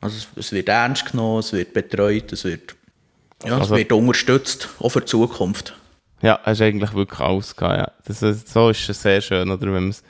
also 0.00 0.26
es 0.36 0.52
wird 0.52 0.68
ernst 0.68 1.10
genommen, 1.10 1.40
es 1.40 1.52
wird 1.52 1.72
betreut, 1.74 2.32
es 2.32 2.44
wird, 2.44 2.74
ja, 3.44 3.58
also, 3.58 3.74
es 3.74 3.78
wird 3.80 3.92
unterstützt, 3.92 4.68
auch 4.80 4.88
für 4.88 5.00
die 5.00 5.06
Zukunft. 5.06 5.74
Ja, 6.22 6.40
hast 6.42 6.60
eigentlich 6.62 6.94
wirklich 6.94 7.20
alles 7.20 7.54
gehabt, 7.54 7.78
ja. 7.78 7.92
Das, 8.06 8.20
so 8.50 8.70
ist 8.70 8.88
es 8.88 9.02
sehr 9.02 9.20
schön, 9.20 9.50
oder, 9.50 9.66
wenn 9.66 9.72
man 9.72 9.88
es 9.90 10.02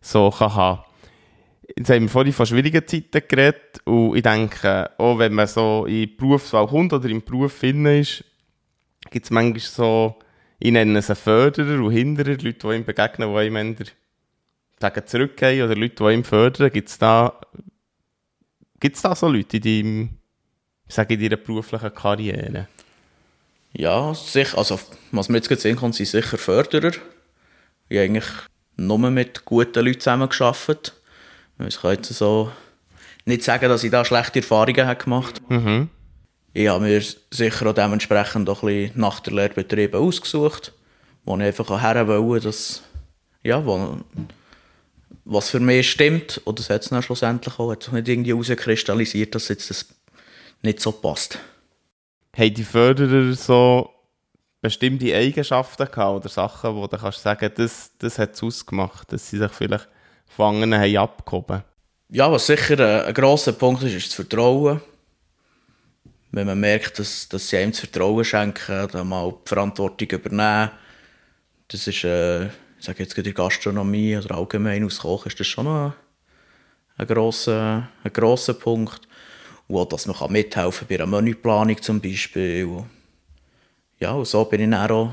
so 0.00 0.30
kann 0.30 0.54
haben 0.54 0.82
Jetzt 1.76 1.90
haben 1.90 2.02
wir 2.02 2.08
vorhin 2.08 2.32
von 2.32 2.44
schwierigen 2.44 2.86
Zeiten 2.86 3.22
geredet 3.26 3.80
und 3.84 4.16
ich 4.16 4.22
denke, 4.22 4.90
auch 4.98 5.18
wenn 5.18 5.32
man 5.32 5.46
so 5.46 5.86
in 5.86 5.94
die 5.94 6.06
Berufswahl 6.06 6.66
kommt 6.66 6.92
oder 6.92 7.08
im 7.08 7.22
Beruf 7.22 7.52
finden 7.52 7.86
ist, 7.86 8.24
gibt 9.10 9.26
es 9.26 9.30
manchmal 9.30 9.60
so, 9.60 10.16
ich 10.58 10.72
nenne 10.72 10.98
es 10.98 11.08
einen 11.08 11.16
Förderer 11.16 11.82
und 11.82 11.92
Hinderer, 11.92 12.30
Leute, 12.30 12.52
die 12.52 12.74
ihm 12.74 12.84
begegnen, 12.84 13.34
die 13.34 13.46
ihm 13.46 13.56
entweder 13.56 15.06
zurückgehen 15.06 15.64
oder 15.64 15.76
Leute, 15.76 16.04
die 16.04 16.12
ihm 16.12 16.24
fördern. 16.24 16.70
Gibt 16.70 16.88
es 16.88 16.98
da, 16.98 17.40
gibt's 18.78 19.02
da 19.02 19.14
so 19.14 19.28
Leute 19.28 19.56
in 19.56 19.62
deinem, 19.62 20.10
sage, 20.88 21.14
in 21.14 21.20
deiner 21.20 21.36
beruflichen 21.36 21.94
Karriere? 21.94 22.68
Ja, 23.72 24.14
sicher. 24.14 24.58
Also, 24.58 24.78
was 25.12 25.28
mir 25.28 25.38
jetzt 25.38 25.48
gerade 25.48 25.60
sehen 25.60 25.76
kann, 25.76 25.92
sind 25.92 26.06
sicher 26.06 26.38
Förderer. 26.38 26.92
Ich 27.88 27.98
habe 27.98 28.04
eigentlich 28.04 28.28
nur 28.76 28.98
mit 28.98 29.44
guten 29.44 29.84
Leuten 29.84 30.00
zusammengearbeitet. 30.00 30.94
Ich 31.66 31.80
kann 31.80 31.92
jetzt 31.92 32.12
so 32.12 32.50
nicht 33.24 33.44
sagen, 33.44 33.68
dass 33.68 33.84
ich 33.84 33.90
da 33.90 34.04
schlechte 34.04 34.40
Erfahrungen 34.40 34.98
gemacht 34.98 35.40
habe. 35.44 35.54
Mhm. 35.54 35.90
Ich 36.54 36.68
habe 36.68 36.84
mir 36.84 37.02
sicher 37.30 37.66
auch 37.66 37.74
dementsprechend 37.74 38.48
auch 38.50 38.62
ein 38.62 38.68
bisschen 38.68 39.00
nach 39.00 39.20
der 39.20 39.32
Lehrbetriebe 39.32 39.98
ausgesucht, 39.98 40.72
wo 41.24 41.36
ich 41.36 41.42
einfach 41.42 41.82
her 41.82 42.06
wollte, 42.06 42.46
dass, 42.46 42.82
ja, 43.42 43.64
wo, 43.64 43.98
was 45.24 45.50
für 45.50 45.60
mich 45.60 45.90
stimmt. 45.90 46.42
Und 46.44 46.58
das 46.58 46.68
hat 46.68 46.82
es 46.82 46.90
dann 46.90 47.02
schlussendlich 47.02 47.58
auch. 47.58 47.70
Hat 47.70 47.84
sich 47.84 47.92
nicht 47.92 48.08
irgendwie 48.08 48.32
herauskristallisiert, 48.32 49.34
dass 49.34 49.48
jetzt 49.48 49.70
das 49.70 49.86
nicht 50.62 50.80
so 50.80 50.92
passt 50.92 51.38
haben 52.36 52.54
die 52.54 52.64
Förderer 52.64 53.32
so 53.34 53.90
bestimmte 54.60 55.14
Eigenschaften 55.14 55.86
gehabt 55.86 56.16
oder 56.16 56.28
Sachen, 56.28 56.74
wo 56.74 56.86
du 56.86 56.96
kannst 56.96 57.22
sagen, 57.22 57.50
das, 57.54 57.92
das 57.98 58.18
hat 58.18 58.34
es 58.34 58.42
ausgemacht, 58.42 59.12
dass 59.12 59.28
sie 59.28 59.38
sich 59.38 59.52
vielleicht 59.52 59.88
anderen 60.38 60.74
haben 60.74 60.96
abgehoben 60.96 61.62
Ja, 62.08 62.30
was 62.32 62.46
sicher 62.46 62.78
ein, 62.78 63.06
ein 63.06 63.14
grosser 63.14 63.52
Punkt 63.52 63.82
ist, 63.82 63.94
ist 63.94 64.08
das 64.08 64.14
Vertrauen. 64.14 64.80
Wenn 66.30 66.46
man 66.46 66.58
merkt, 66.58 66.98
dass, 66.98 67.28
dass 67.28 67.48
sie 67.48 67.58
einem 67.58 67.72
das 67.72 67.80
Vertrauen 67.80 68.24
schenken, 68.24 68.88
dann 68.90 69.08
mal 69.08 69.30
die 69.30 69.48
Verantwortung 69.48 70.08
übernehmen. 70.08 70.70
Das 71.68 71.86
ist, 71.86 72.04
äh, 72.04 72.46
ich 72.46 72.52
sage 72.86 73.02
jetzt 73.02 73.16
in 73.18 73.24
der 73.24 73.34
Gastronomie 73.34 74.16
oder 74.16 74.36
allgemein 74.36 74.84
aus 74.84 75.00
Kochen, 75.00 75.28
ist 75.28 75.38
das 75.38 75.46
schon 75.46 75.66
ein, 75.66 75.92
ein, 76.96 77.06
grosser, 77.06 77.88
ein 78.02 78.12
grosser 78.12 78.54
Punkt. 78.54 79.06
Und 79.72 79.78
auch, 79.78 79.88
dass 79.88 80.06
man 80.06 80.32
mithelfen 80.32 80.86
kann 80.86 80.88
bei 80.88 81.02
einer 81.02 81.06
Menüplanung 81.06 81.80
zum 81.80 81.98
Beispiel. 81.98 82.84
Ja, 83.98 84.12
und 84.12 84.26
so 84.26 84.44
bin 84.44 84.60
ich 84.60 84.70
dann 84.70 84.90
auch 84.90 85.12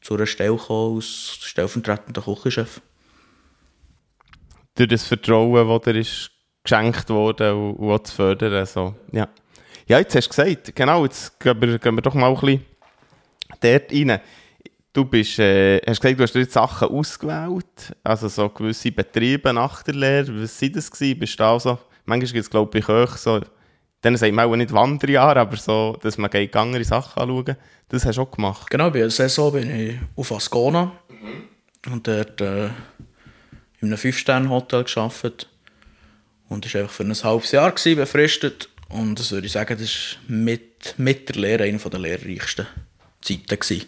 zu 0.00 0.14
einer 0.14 0.26
Stelle 0.26 0.56
gekommen 0.56 0.96
als 0.96 1.38
stellvertretender 1.42 2.22
Küchenchef. 2.22 2.80
Durch 4.74 4.88
das 4.88 5.04
Vertrauen, 5.04 5.68
das 5.68 5.82
dir 5.82 6.00
ist 6.00 6.30
geschenkt 6.64 7.08
wurde 7.08 7.54
und, 7.54 7.74
und 7.74 7.92
auch 7.92 8.02
zu 8.02 8.14
fördern. 8.14 8.66
So. 8.66 8.96
Ja. 9.12 9.28
Ja, 9.86 9.98
jetzt 10.00 10.16
hast 10.16 10.26
du 10.26 10.30
gesagt, 10.30 10.74
genau, 10.74 11.04
jetzt 11.04 11.38
gehen 11.38 11.60
wir, 11.60 11.78
gehen 11.78 11.94
wir 11.94 12.02
doch 12.02 12.14
mal 12.14 12.34
ein 12.34 12.40
bisschen 12.40 12.64
dort 13.60 13.92
rein. 13.92 14.20
Du 14.92 15.04
bist, 15.04 15.38
äh, 15.38 15.80
hast 15.86 16.00
gesagt, 16.00 16.18
du 16.18 16.22
hast 16.24 16.34
jetzt 16.34 16.54
Sachen 16.54 16.88
ausgewählt, 16.88 17.94
also 18.02 18.26
so 18.26 18.48
gewisse 18.48 18.90
Betriebe 18.90 19.52
nach 19.52 19.84
der 19.84 19.94
Lehre. 19.94 20.42
Was 20.42 20.60
waren 20.60 20.72
das? 20.72 20.90
Gewesen? 20.90 21.18
Bist 21.20 21.38
du 21.38 21.44
also, 21.44 21.78
manchmal 22.06 22.32
gibt 22.32 22.44
es, 22.44 22.50
glaube 22.50 22.76
ich, 22.78 22.88
auch 22.88 23.16
so, 23.16 23.40
dann 24.04 24.18
sagt 24.18 24.34
man 24.34 24.46
auch 24.46 24.56
nicht 24.56 24.72
Wanderjahre, 24.72 25.40
aber 25.40 25.56
so, 25.56 25.96
dass 26.02 26.18
man 26.18 26.30
geht 26.30 26.54
andere 26.56 26.84
Sachen 26.84 27.22
anschauen. 27.22 27.56
Das 27.88 28.04
hast 28.04 28.16
du 28.16 28.22
auch 28.22 28.30
gemacht. 28.30 28.68
Genau, 28.70 28.90
bei 28.90 28.98
der 28.98 29.10
Saison 29.10 29.52
bin 29.52 29.70
ich 29.70 29.98
auf 30.14 30.30
Ascona 30.30 30.92
mhm. 31.08 31.92
und 31.92 32.06
dort 32.06 32.38
äh, 32.42 32.66
in 32.66 32.72
einem 33.88 33.96
Fünf-Sterne-Hotel 33.96 34.84
gearbeitet. 34.84 35.48
Und 36.50 36.66
das 36.66 36.74
war 36.74 36.82
einfach 36.82 36.94
für 36.94 37.04
ein 37.04 37.14
halbes 37.14 37.52
Jahr 37.52 37.72
gewesen, 37.72 37.96
befristet. 37.96 38.68
Und 38.90 39.18
das 39.18 39.32
würde 39.32 39.46
ich 39.46 39.52
sagen, 39.52 39.78
das 39.78 40.16
war 40.28 40.36
mit, 40.36 40.98
mit 40.98 41.28
der 41.30 41.36
Lehre 41.36 41.64
eine 41.64 41.78
der 41.78 42.00
lehrreichsten 42.00 42.66
Zeiten. 43.22 43.58
Gewesen. 43.58 43.86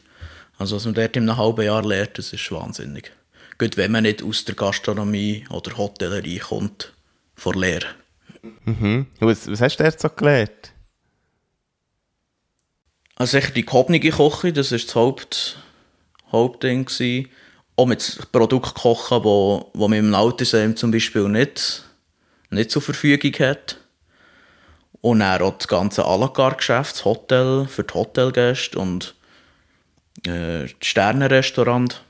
Also, 0.58 0.76
was 0.76 0.87
man 0.87 0.94
dort 0.94 1.14
in 1.16 1.28
einem 1.28 1.37
halben 1.37 1.66
Jahr 1.66 1.85
lernt, 1.85 2.16
das 2.16 2.32
ist 2.32 2.50
wahnsinnig. 2.50 3.12
Gut, 3.58 3.76
wenn 3.76 3.92
man 3.92 4.04
nicht 4.04 4.23
aus 4.23 4.46
der 4.46 4.54
Gastronomie 4.54 5.44
oder 5.50 5.76
Hotellerie 5.76 6.38
kommt, 6.38 6.94
vor 7.35 7.54
Lehre. 7.54 7.87
Mhm. 8.64 9.06
Was, 9.20 9.50
was 9.50 9.60
hast 9.60 9.76
du 9.76 9.84
dort 9.84 10.00
so 10.00 10.08
gelernt? 10.08 10.72
Also 13.16 13.38
sicher 13.38 13.52
die 13.52 13.64
gehobene 13.64 13.98
Küche, 13.98 14.52
das 14.52 14.72
war 14.72 14.78
das 14.78 14.94
Haupt, 14.94 15.58
Hauptding. 16.30 16.84
Gewesen. 16.84 17.28
Auch 17.76 17.86
mit 17.86 18.28
Produkten 18.32 18.74
kochen, 18.74 19.24
wo, 19.24 19.70
wo 19.74 19.88
man 19.88 19.98
im 19.98 20.14
Altersheim 20.14 20.76
zum 20.76 20.90
Beispiel 20.90 21.28
nicht, 21.28 21.84
nicht 22.50 22.70
zur 22.70 22.82
Verfügung 22.82 23.32
hat. 23.46 23.78
Und 25.02 25.20
dann 25.20 25.42
auch 25.42 25.56
das 25.56 25.68
ganze 25.68 26.04
à 26.04 26.18
la 26.18 26.28
carte 26.28 26.56
Geschäft, 26.56 26.96
das 26.96 27.04
Hotel 27.04 27.66
für 27.68 27.84
die 27.84 27.94
Hotelgäste 27.94 28.78
und 28.78 29.14
äh, 30.26 30.62
das 30.62 30.70
Sternenrestaurant. 30.80 32.02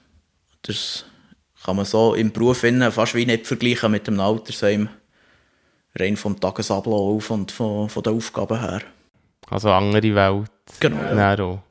Das 0.62 1.04
kann 1.64 1.76
man 1.76 1.84
so 1.84 2.14
im 2.14 2.32
Beruf 2.32 2.64
fast 2.90 3.14
wie 3.14 3.26
nicht 3.26 3.46
vergleichen 3.46 3.90
mit 3.90 4.06
dem 4.06 4.20
Altersheim. 4.20 4.88
Rein 5.98 6.16
vom 6.16 6.38
Tagesablauf 6.38 7.30
und 7.30 7.50
von, 7.52 7.88
von 7.88 8.02
den 8.02 8.16
Aufgaben 8.16 8.60
her. 8.60 8.82
Also 9.48 9.70
andere 9.70 10.14
Welt. 10.14 10.50
Genau. 10.80 11.14
Ja, 11.14 11.62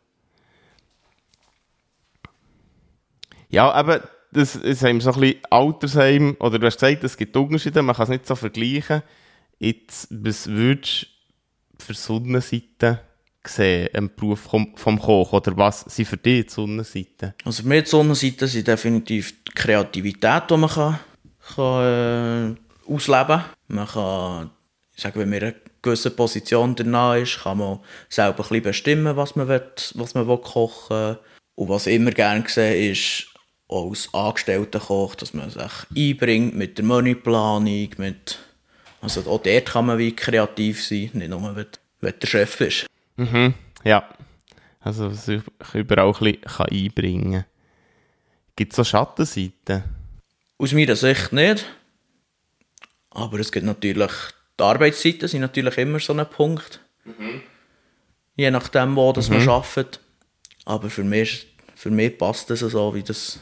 ja 3.50 3.72
aber 3.72 4.02
das 4.32 4.56
ist 4.56 4.84
eben 4.84 5.00
so 5.00 5.14
ein 5.14 5.20
bisschen 5.20 5.40
Altersheim, 5.50 6.36
oder 6.40 6.60
du 6.60 6.68
hast 6.68 6.80
gesagt, 6.80 7.04
es 7.04 7.16
gibt 7.16 7.36
Unterschiede, 7.38 7.82
man 7.82 7.96
kann 7.96 8.04
es 8.04 8.10
nicht 8.10 8.28
so 8.28 8.36
vergleichen. 8.36 9.02
Jetzt, 9.60 10.08
was 10.12 10.48
würdest 10.48 11.08
du 11.78 11.86
für 11.86 11.94
Sonnenseiten 11.94 13.00
sehen 13.46 13.90
im 13.94 14.10
Beruf 14.14 14.42
vom 14.42 15.00
Koch? 15.00 15.34
Oder 15.34 15.56
was 15.56 15.82
sind 15.82 16.08
für 16.08 16.18
dich 16.18 16.48
die 16.48 16.52
Sonnenseiten? 16.52 17.34
Also 17.46 17.64
für 17.64 17.70
mich 17.70 17.84
die 17.84 17.90
Sonnenseiten 17.90 18.48
sind 18.48 18.68
definitiv 18.68 19.34
die 19.44 19.52
Kreativität, 19.52 20.44
die 20.50 20.58
man 20.58 20.70
kann, 20.70 21.00
kann 21.56 22.56
äh, 22.56 22.65
ausleben. 22.88 23.44
Man 23.68 23.88
kann, 23.88 24.52
ich 24.96 25.02
sage, 25.02 25.20
wenn 25.20 25.30
man 25.30 25.40
in 25.40 25.44
einer 25.46 25.56
gewissen 25.82 26.16
Position 26.16 26.76
danach 26.76 27.16
ist, 27.16 27.44
kann 27.44 27.58
man 27.58 27.80
selber 28.10 28.44
ein 28.44 28.50
bisschen 28.50 28.64
bestimmen, 28.64 29.16
was 29.16 29.36
man, 29.36 29.48
will, 29.48 29.64
was 29.96 30.14
man 30.14 30.28
will 30.28 30.38
kochen 30.38 30.98
will. 30.98 31.20
Und 31.56 31.70
was 31.70 31.88
ich 31.88 31.96
immer 31.96 32.12
gerne 32.12 32.44
sehe, 32.48 32.92
ist, 32.92 33.28
als 33.68 34.14
Angestellter-Koch, 34.14 35.16
dass 35.16 35.34
man 35.34 35.50
sich 35.50 35.72
einbringt 35.96 36.56
mit 36.56 36.78
der 36.78 36.86
Menüplanung, 36.86 37.90
mit 37.98 38.40
also 39.02 39.22
auch 39.30 39.42
dort 39.42 39.66
kann 39.68 39.86
man 39.86 39.98
wie 39.98 40.16
kreativ 40.16 40.84
sein, 40.84 41.12
nicht 41.14 41.30
nur, 41.30 41.56
wenn, 41.56 41.68
wenn 42.02 42.14
der 42.20 42.28
Chef 42.28 42.60
ist. 42.62 42.88
Mhm, 43.18 43.54
ja. 43.84 44.10
Also 44.80 45.10
sich 45.12 45.42
überall 45.74 46.14
ein 46.14 46.38
bisschen 46.42 46.66
einbringen 46.72 47.32
kann. 47.32 47.46
Gibt 48.56 48.74
es 48.74 48.78
so 48.78 48.84
Schattenseiten? 48.84 49.84
Aus 50.58 50.74
meiner 50.74 50.96
Sicht 50.96 51.34
nicht. 51.34 51.66
Aber 53.16 53.40
es 53.40 53.52
gibt 53.52 53.66
natürlich, 53.66 54.12
die 54.60 54.64
Arbeitszeiten 54.64 55.30
sind 55.30 55.40
natürlich 55.42 55.78
immer 55.78 56.00
so 56.00 56.14
ein 56.14 56.30
Punkt. 56.30 56.82
Mhm. 57.06 57.42
Je 58.36 58.52
nachdem, 58.52 58.96
wo 58.98 59.14
das 59.14 59.30
mhm. 59.30 59.38
man 59.38 59.50
arbeitet. 59.50 60.02
Aber 60.66 60.90
für 60.90 61.06
mich, 61.06 61.48
für 61.76 61.90
mich 61.90 62.18
passt 62.18 62.50
das 62.50 62.60
so, 62.60 62.94
wie 62.94 63.04
das... 63.04 63.40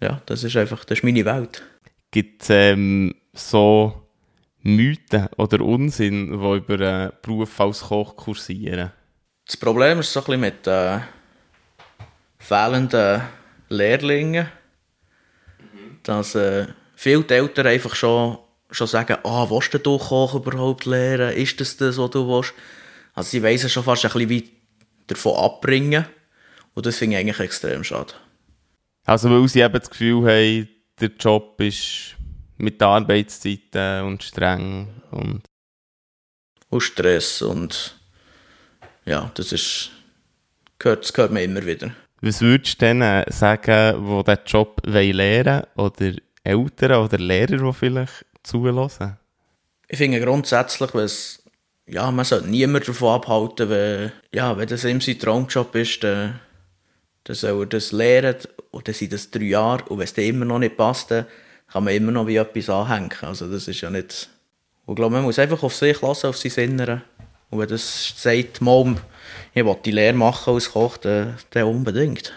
Ja, 0.00 0.20
das 0.26 0.42
ist 0.42 0.56
einfach, 0.56 0.84
das 0.84 0.98
ist 0.98 1.04
meine 1.04 1.24
Welt. 1.24 1.62
Gibt 2.10 2.42
es 2.42 2.50
ähm, 2.50 3.14
so 3.32 4.08
Mythen 4.62 5.28
oder 5.36 5.60
Unsinn, 5.60 6.26
die 6.26 6.56
über 6.56 6.74
einen 6.74 7.12
Beruf 7.22 7.60
als 7.60 7.80
Koch 7.80 8.16
kursieren? 8.16 8.90
Das 9.46 9.56
Problem 9.56 10.00
ist 10.00 10.12
so 10.12 10.20
ein 10.20 10.24
bisschen 10.24 10.40
mit 10.40 10.66
äh, 10.66 10.98
fehlenden 12.38 13.22
Lehrlingen, 13.68 14.48
mhm. 15.58 15.98
dass 16.02 16.34
äh, 16.34 16.66
viele 17.04 17.26
Eltern 17.28 17.66
einfach 17.66 17.94
schon, 17.94 18.38
schon 18.70 18.86
sagen, 18.86 19.18
ah, 19.24 19.46
willst 19.50 19.74
du 19.74 19.98
Koch 19.98 20.34
überhaupt 20.34 20.86
lernen? 20.86 21.36
Ist 21.36 21.60
das 21.60 21.76
das, 21.76 21.98
was 21.98 22.10
du 22.10 22.26
willst? 22.26 22.54
Also 23.12 23.28
sie 23.28 23.42
weiss 23.42 23.70
schon 23.70 23.84
fast 23.84 24.06
ein 24.06 24.10
bisschen 24.10 24.28
wie 24.30 24.50
davon 25.06 25.36
abbringen 25.36 26.06
und 26.72 26.86
das 26.86 26.96
finde 26.96 27.16
ich 27.16 27.20
eigentlich 27.20 27.40
extrem 27.40 27.84
schade. 27.84 28.14
Also 29.04 29.30
weil 29.30 29.46
sie 29.48 29.60
eben 29.60 29.78
das 29.78 29.90
Gefühl 29.90 30.22
haben, 30.22 30.68
der 30.98 31.10
Job 31.20 31.60
ist 31.60 32.16
mit 32.56 32.82
Arbeitszeiten 32.82 34.04
und 34.04 34.22
streng 34.22 34.88
und... 35.10 35.42
Und 36.70 36.80
Stress 36.80 37.42
und 37.42 37.96
ja, 39.04 39.30
das 39.34 39.52
ist, 39.52 39.90
gehört, 40.78 41.04
das 41.04 41.12
gehört 41.12 41.32
mir 41.32 41.42
immer 41.42 41.64
wieder. 41.66 41.94
Was 42.22 42.40
würdest 42.40 42.80
du 42.80 42.86
denen 42.86 43.24
sagen, 43.28 44.06
die 44.06 44.24
diesen 44.24 44.44
Job 44.46 44.80
lernen 44.86 45.62
wollen 45.76 45.92
oder 45.92 46.14
Eltern 46.44 47.04
oder 47.04 47.18
Lehrer, 47.18 47.56
die 47.56 47.72
vielleicht 47.72 48.24
zulassen? 48.42 49.16
Ich 49.88 49.98
finde 49.98 50.20
grundsätzlich, 50.20 50.94
was 50.94 51.42
ja, 51.86 52.10
man 52.10 52.24
sollte 52.24 52.48
niemand 52.48 52.88
davon 52.88 53.14
abhalten, 53.14 53.68
wenn, 53.68 54.12
ja, 54.32 54.56
wenn 54.56 54.68
das 54.68 54.84
ihm 54.84 55.00
sein 55.00 55.18
Traumjob 55.18 55.74
ist, 55.74 56.02
dann, 56.02 56.40
dann 57.24 57.36
soll 57.36 57.62
er 57.62 57.66
das 57.66 57.92
lernen 57.92 58.36
und 58.70 58.88
dann 58.88 58.94
sind 58.94 59.12
das 59.12 59.30
drei 59.30 59.44
Jahre 59.44 59.84
und 59.84 59.98
wenn 59.98 60.04
es 60.04 60.14
dann 60.14 60.24
immer 60.24 60.44
noch 60.44 60.58
nicht 60.58 60.76
passt, 60.76 61.10
dann 61.10 61.26
kann 61.70 61.84
man 61.84 61.94
immer 61.94 62.12
noch 62.12 62.26
wie 62.26 62.36
etwas 62.36 62.70
anhängen. 62.70 63.12
Also 63.22 63.50
das 63.50 63.68
ist 63.68 63.80
ja 63.80 63.90
nicht... 63.90 64.30
Ich 64.86 64.94
glaube, 64.94 65.14
man 65.14 65.24
muss 65.24 65.38
einfach 65.38 65.62
auf 65.62 65.74
sich 65.74 66.00
lassen, 66.02 66.26
auf 66.26 66.36
sein 66.36 66.70
Innere. 66.70 67.02
Und 67.48 67.58
wenn 67.58 67.68
das 67.68 68.14
sagt, 68.16 68.60
Mom, 68.60 68.98
ich 69.54 69.64
will 69.64 69.76
die 69.82 69.92
Lehre 69.92 70.12
machen 70.12 70.54
als 70.54 70.72
Koch, 70.72 70.98
dann, 70.98 71.38
dann 71.50 71.64
unbedingt. 71.64 72.32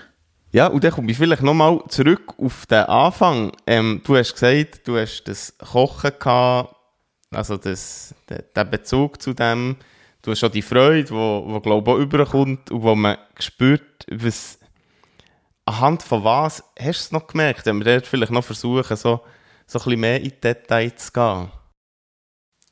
Ja, 0.57 0.65
und 0.65 0.83
dann 0.83 0.91
komme 0.91 1.11
ich 1.11 1.17
vielleicht 1.17 1.43
nochmal 1.43 1.83
zurück 1.87 2.33
auf 2.39 2.65
den 2.65 2.79
Anfang. 2.85 3.51
Ähm, 3.67 4.01
du 4.03 4.17
hast 4.17 4.33
gesagt, 4.33 4.87
du 4.87 4.97
hast 4.97 5.25
das 5.25 5.55
Kochen 5.59 6.09
gehabt, 6.19 6.75
also 7.29 7.57
das, 7.57 8.15
den, 8.27 8.71
Bezug 8.71 9.21
zu 9.21 9.35
dem. 9.35 9.75
Du 10.23 10.31
hast 10.31 10.39
schon 10.39 10.51
die 10.51 10.63
Freude, 10.63 11.03
die, 11.03 11.11
wo, 11.11 11.59
glaube 11.59 11.91
ich, 11.91 11.95
auch 11.95 11.99
überkommt 11.99 12.71
und 12.71 12.81
wo 12.81 12.95
man 12.95 13.19
spürt, 13.37 14.03
was, 14.09 14.57
anhand 15.65 16.01
von 16.01 16.23
was 16.23 16.63
hast 16.79 17.01
du 17.01 17.05
es 17.05 17.11
noch 17.11 17.27
gemerkt, 17.27 17.67
wenn 17.67 17.77
wir 17.77 17.93
dort 17.93 18.07
vielleicht 18.07 18.31
noch 18.31 18.43
versuchen, 18.43 18.97
so, 18.97 19.21
so 19.67 19.77
ein 19.77 19.83
bisschen 19.83 19.99
mehr 19.99 20.17
in 20.17 20.29
die 20.29 20.41
Details 20.41 21.05
zu 21.05 21.11
gehen? 21.11 21.51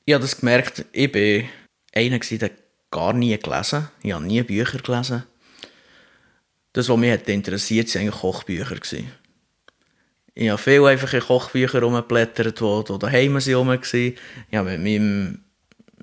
Ich 0.05 0.13
habe 0.15 0.23
das 0.23 0.39
gemerkt, 0.39 0.85
ich 0.91 1.13
war 1.13 1.49
einer, 1.93 2.17
der 2.17 2.51
gar 2.89 3.13
nie 3.13 3.37
gelesen 3.37 3.89
Ich 4.01 4.11
habe 4.11 4.25
nie 4.25 4.41
Bücher 4.41 4.79
gelesen. 4.79 5.25
Das, 6.75 6.89
was 6.89 6.97
mich 6.97 7.09
hat 7.09 7.29
interessiert, 7.29 7.87
waren 7.95 8.01
eigentlich 8.01 8.19
Kochbücher. 8.19 8.75
Ich 10.33 10.49
habe 10.49 10.61
viel 10.61 10.85
einfach 10.85 11.13
in 11.13 11.21
Kochbüchern 11.21 11.83
rumgeblättert, 11.85 12.59
die 12.59 12.99
daheim 12.99 13.35
waren. 13.35 13.79
Ich 13.81 14.03
mit 14.51 14.79
meinem, 14.81 15.39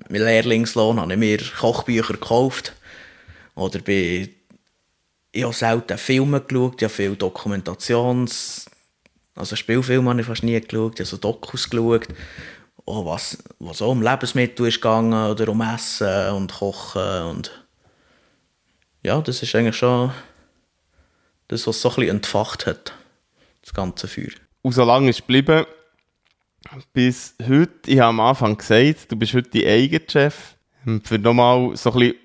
meinem 0.09 0.23
Lehrlingslohn 0.23 0.99
habe 0.99 1.13
ich 1.13 1.19
mir 1.19 1.37
Kochbücher 1.37 2.13
gekauft. 2.13 2.73
Oder 3.53 3.81
bei 3.81 4.29
ich 5.31 5.43
habe 5.43 5.53
selten 5.53 5.97
Filme 5.99 6.41
geschaut, 6.41 6.81
ich 6.81 6.85
habe 6.85 6.93
viel 6.93 7.15
Dokumentations... 7.15 8.65
Also 9.35 9.55
Spielfilme 9.55 10.09
habe 10.09 10.21
ich 10.21 10.27
fast 10.27 10.43
nie 10.43 10.59
geschaut, 10.59 10.99
ich 10.99 11.01
habe 11.01 11.09
so 11.09 11.17
Dokus 11.17 11.69
geschaut, 11.69 12.07
oh, 12.85 13.05
was, 13.05 13.37
was 13.59 13.81
auch 13.81 13.91
um 13.91 14.01
Lebensmittel 14.01 14.67
ist 14.67 14.75
gegangen 14.75 15.29
oder 15.29 15.49
um 15.49 15.61
Essen 15.61 16.29
und 16.33 16.51
Kochen 16.51 17.23
und... 17.25 17.65
Ja, 19.03 19.21
das 19.21 19.43
ist 19.43 19.53
eigentlich 19.53 19.75
schon 19.75 20.11
das, 21.47 21.67
was 21.67 21.81
so 21.81 21.89
ein 21.89 21.95
bisschen 21.95 22.15
entfacht 22.17 22.65
hat, 22.65 22.93
das 23.61 23.73
ganze 23.73 24.07
Feuer. 24.07 24.31
Und 24.61 24.73
so 24.73 24.83
lange 24.83 25.09
ist 25.09 25.17
es 25.17 25.21
geblieben, 25.21 25.65
bis 26.93 27.35
heute, 27.47 27.71
ich 27.87 27.99
habe 27.99 28.09
am 28.09 28.19
Anfang 28.21 28.57
gesagt, 28.57 29.11
du 29.11 29.15
bist 29.15 29.33
heute 29.33 29.49
dein 29.49 29.67
eigener 29.67 30.01
Chef. 30.09 30.55
Für 31.03 31.17
nochmal 31.17 31.75
so 31.75 31.91
ein 31.93 31.99
bisschen 31.99 32.15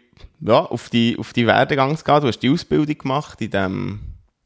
ja, 0.40 0.60
auf 0.60 0.88
die, 0.88 1.16
auf 1.18 1.32
die 1.32 1.46
Werdegang 1.46 1.96
zu 1.96 2.04
gehen. 2.04 2.20
Du 2.20 2.28
hast 2.28 2.40
die 2.40 2.50
Ausbildung 2.50 2.98
gemacht 2.98 3.40
in 3.40 3.50
diesem 3.50 4.00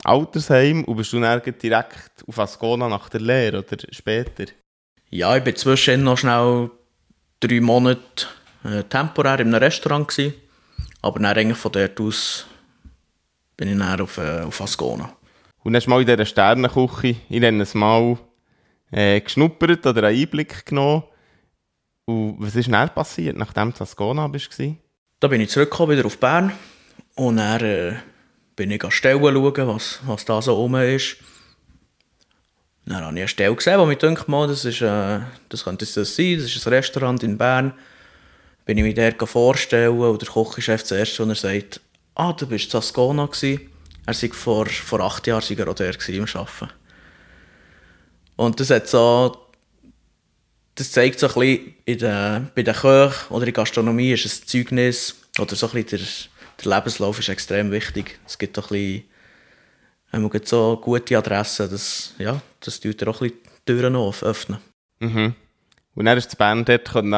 Altersheim 0.04 0.84
und 0.84 0.96
bist 0.96 1.12
du 1.12 1.20
dann 1.20 1.40
direkt 1.42 2.24
auf 2.26 2.38
Ascona 2.38 2.88
nach 2.88 3.08
der 3.08 3.20
Lehre 3.20 3.58
oder 3.58 3.76
später? 3.90 4.46
Ja, 5.10 5.36
ich 5.36 5.44
bin 5.44 5.56
zwischen 5.56 6.04
noch 6.04 6.18
schnell 6.18 6.70
drei 7.40 7.60
Monate 7.60 8.26
äh, 8.64 8.82
temporär 8.84 9.40
in 9.40 9.48
einem 9.48 9.62
Restaurant 9.62 10.08
gewesen, 10.08 10.34
aber 11.02 11.20
dann 11.20 11.36
eigentlich 11.36 11.58
von 11.58 11.72
dort 11.72 12.00
aus 12.00 12.46
bin 13.56 13.68
ich 13.68 13.78
dann 13.78 14.00
auf, 14.00 14.18
äh, 14.18 14.40
auf 14.40 14.60
Ascona. 14.60 15.12
Und 15.62 15.76
hast 15.76 15.86
du 15.86 15.90
mal 15.90 16.00
in 16.00 16.06
dieser 16.06 16.24
Sternenküche, 16.24 17.16
ich 17.28 17.40
nenne 17.40 17.62
es 17.62 17.74
mal, 17.74 18.18
äh, 18.90 19.20
geschnuppert 19.20 19.86
oder 19.86 20.08
einen 20.08 20.20
Einblick 20.20 20.66
genommen. 20.66 21.04
Und 22.04 22.36
was 22.38 22.56
ist 22.56 22.70
dann 22.70 22.88
passiert, 22.90 23.36
nachdem 23.36 23.72
du 23.72 23.82
Ascona 23.82 24.26
bist? 24.28 24.50
Da 25.20 25.28
bin 25.28 25.40
ich 25.40 25.50
zurückgekommen, 25.50 25.96
wieder 25.96 26.06
auf 26.06 26.18
Bern. 26.18 26.52
Und 27.14 27.36
dann 27.36 27.60
äh, 27.62 27.94
bin 28.56 28.70
ich 28.70 28.82
an 28.82 28.90
Stellen 28.90 29.20
schauen, 29.22 29.68
was, 29.68 30.00
was 30.04 30.24
da 30.24 30.42
so 30.42 30.54
rum 30.54 30.74
ist. 30.76 31.16
Dann 32.84 32.96
habe 32.96 33.14
ich 33.14 33.20
eine 33.20 33.28
Stelle 33.28 33.54
gesehen, 33.54 33.78
wo 33.78 33.86
mir 33.86 33.96
denkt, 33.96 34.28
mal, 34.28 34.48
das, 34.48 34.64
ist, 34.64 34.80
äh, 34.82 35.20
das 35.48 35.64
könnte 35.64 35.86
das 35.86 36.16
sein, 36.16 36.38
das 36.38 36.56
ist 36.56 36.66
ein 36.66 36.72
Restaurant 36.72 37.22
in 37.22 37.38
Bern. 37.38 37.74
Bin 38.64 38.78
ich 38.78 38.84
mich 38.84 38.94
dort 38.94 39.28
vorstellen 39.28 39.98
und 39.98 40.20
der 40.20 40.28
Kochchef 40.28 40.82
zuerst, 40.84 41.18
und 41.20 41.30
er 41.30 41.34
sagt, 41.36 41.80
ah, 42.14 42.32
du 42.32 42.46
bist 42.46 42.72
in 42.72 42.78
Ascona 42.78 43.26
gewesen. 43.26 43.68
Er 44.06 44.14
war 44.14 44.28
vor, 44.30 44.66
vor 44.66 45.00
acht 45.00 45.26
Jahren 45.26 45.42
war 45.42 45.58
er 45.58 45.68
auch 45.68 45.74
der 45.74 46.08
im 46.08 46.22
Arbeiten. 46.24 46.70
Und 48.36 48.58
das 48.58 48.70
hat 48.70 48.88
so, 48.88 49.36
das 50.74 50.90
zeigt 50.90 51.20
so 51.20 51.28
ein 51.28 51.34
bisschen, 51.34 51.74
in 51.84 51.98
der, 51.98 52.50
bei 52.54 52.62
den 52.62 52.74
Köchen 52.74 53.28
oder 53.30 53.42
in 53.42 53.52
der 53.52 53.52
Gastronomie 53.52 54.12
ist 54.12 54.24
ein 54.26 54.46
Zeugnis, 54.48 55.16
oder 55.38 55.54
so 55.54 55.68
ein 55.68 55.84
bisschen 55.84 55.98
der, 55.98 56.64
der 56.64 56.76
Lebenslauf 56.76 57.18
ist 57.18 57.28
extrem 57.28 57.70
wichtig. 57.70 58.18
Es 58.26 58.36
gibt 58.36 58.58
auch 58.58 58.70
ein 58.70 59.04
bisschen, 60.10 60.22
man 60.22 60.40
so 60.44 60.78
gute 60.82 61.16
Adressen, 61.16 61.70
das, 61.70 62.14
ja, 62.18 62.40
das 62.60 62.80
tut 62.80 63.06
auch 63.06 63.20
ein 63.20 63.30
bisschen 63.30 63.42
die 63.66 63.72
Türen 63.72 63.96
öffnen. 63.96 64.58
Mhm. 64.98 65.34
Und 65.94 66.04
dann 66.04 66.18
ist 66.18 66.32
die 66.32 66.36
Band 66.36 66.68
dort 66.68 66.94
anfangen 66.96 67.14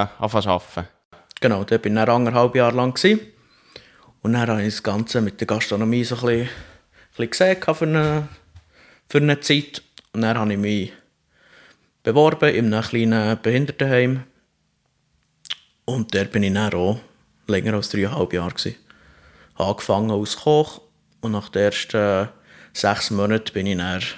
arbeiten? 0.49 0.89
Genau, 1.41 1.65
dort 1.65 1.85
war 1.85 2.03
ich 2.03 2.09
anderthalb 2.09 2.55
Jahre 2.55 2.77
lang. 2.77 2.95
Gewesen. 2.95 3.21
Und 4.25 4.33
dann 4.33 4.49
habe 4.49 4.63
ich 4.63 4.73
das 4.73 4.83
Ganze 4.83 5.21
mit 5.21 5.39
der 5.39 5.47
Gastronomie 5.47 6.03
so 6.03 6.15
ein 6.15 6.21
bisschen, 6.23 6.41
ein 6.41 7.29
bisschen 7.29 7.31
gesehen 7.31 7.75
für 7.75 7.85
eine, 7.85 8.29
für 9.07 9.19
eine 9.19 9.41
Zeit. 9.41 9.83
Und 10.15 10.23
dann 10.23 10.39
habe 10.39 10.51
ich 10.51 10.59
mich 10.59 10.93
beworben 12.03 12.55
in 12.55 12.73
einem 12.73 12.83
kleinen 12.83 13.39
Behindertenheim. 13.43 14.25
Und 15.85 16.15
dort 16.15 16.33
bin 16.33 16.43
ich 16.43 16.55
dann 16.55 16.73
auch 16.73 17.01
länger 17.49 17.75
als 17.75 17.91
dreieinhalb 17.91 18.33
Jahre. 18.33 18.55
Gewesen. 18.55 18.77
Angefangen 19.57 20.11
als 20.11 20.39
Koch 20.39 20.81
und 21.21 21.33
nach 21.33 21.51
den 21.51 21.65
ersten 21.65 22.31
sechs 22.73 23.11
Monaten 23.11 23.53
bin 23.53 23.67
ich 23.67 23.77
dann 23.77 24.03
als 24.03 24.15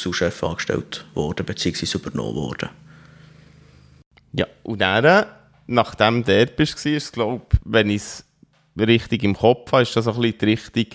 Sous-Chef 0.00 0.44
angestellt 0.44 1.04
worden, 1.14 1.44
beziehungsweise 1.44 1.98
übernommen 1.98 2.36
worden. 2.36 2.68
Ja, 4.32 4.46
und 4.62 4.80
dann, 4.80 5.26
nachdem 5.66 6.22
du 6.22 6.36
dort 6.36 6.54
bist, 6.54 6.84
war 6.84 6.92
es, 6.92 7.10
glaube 7.10 7.46
wenn 7.64 7.90
ich 7.90 8.02
es 8.02 8.27
richtig 8.84 9.24
im 9.24 9.36
Kopf 9.36 9.72
habe, 9.72 9.82
ist 9.82 9.96
das 9.96 10.06
ein 10.06 10.14
bisschen 10.14 10.38
die 10.38 10.44
Richtung 10.44 10.86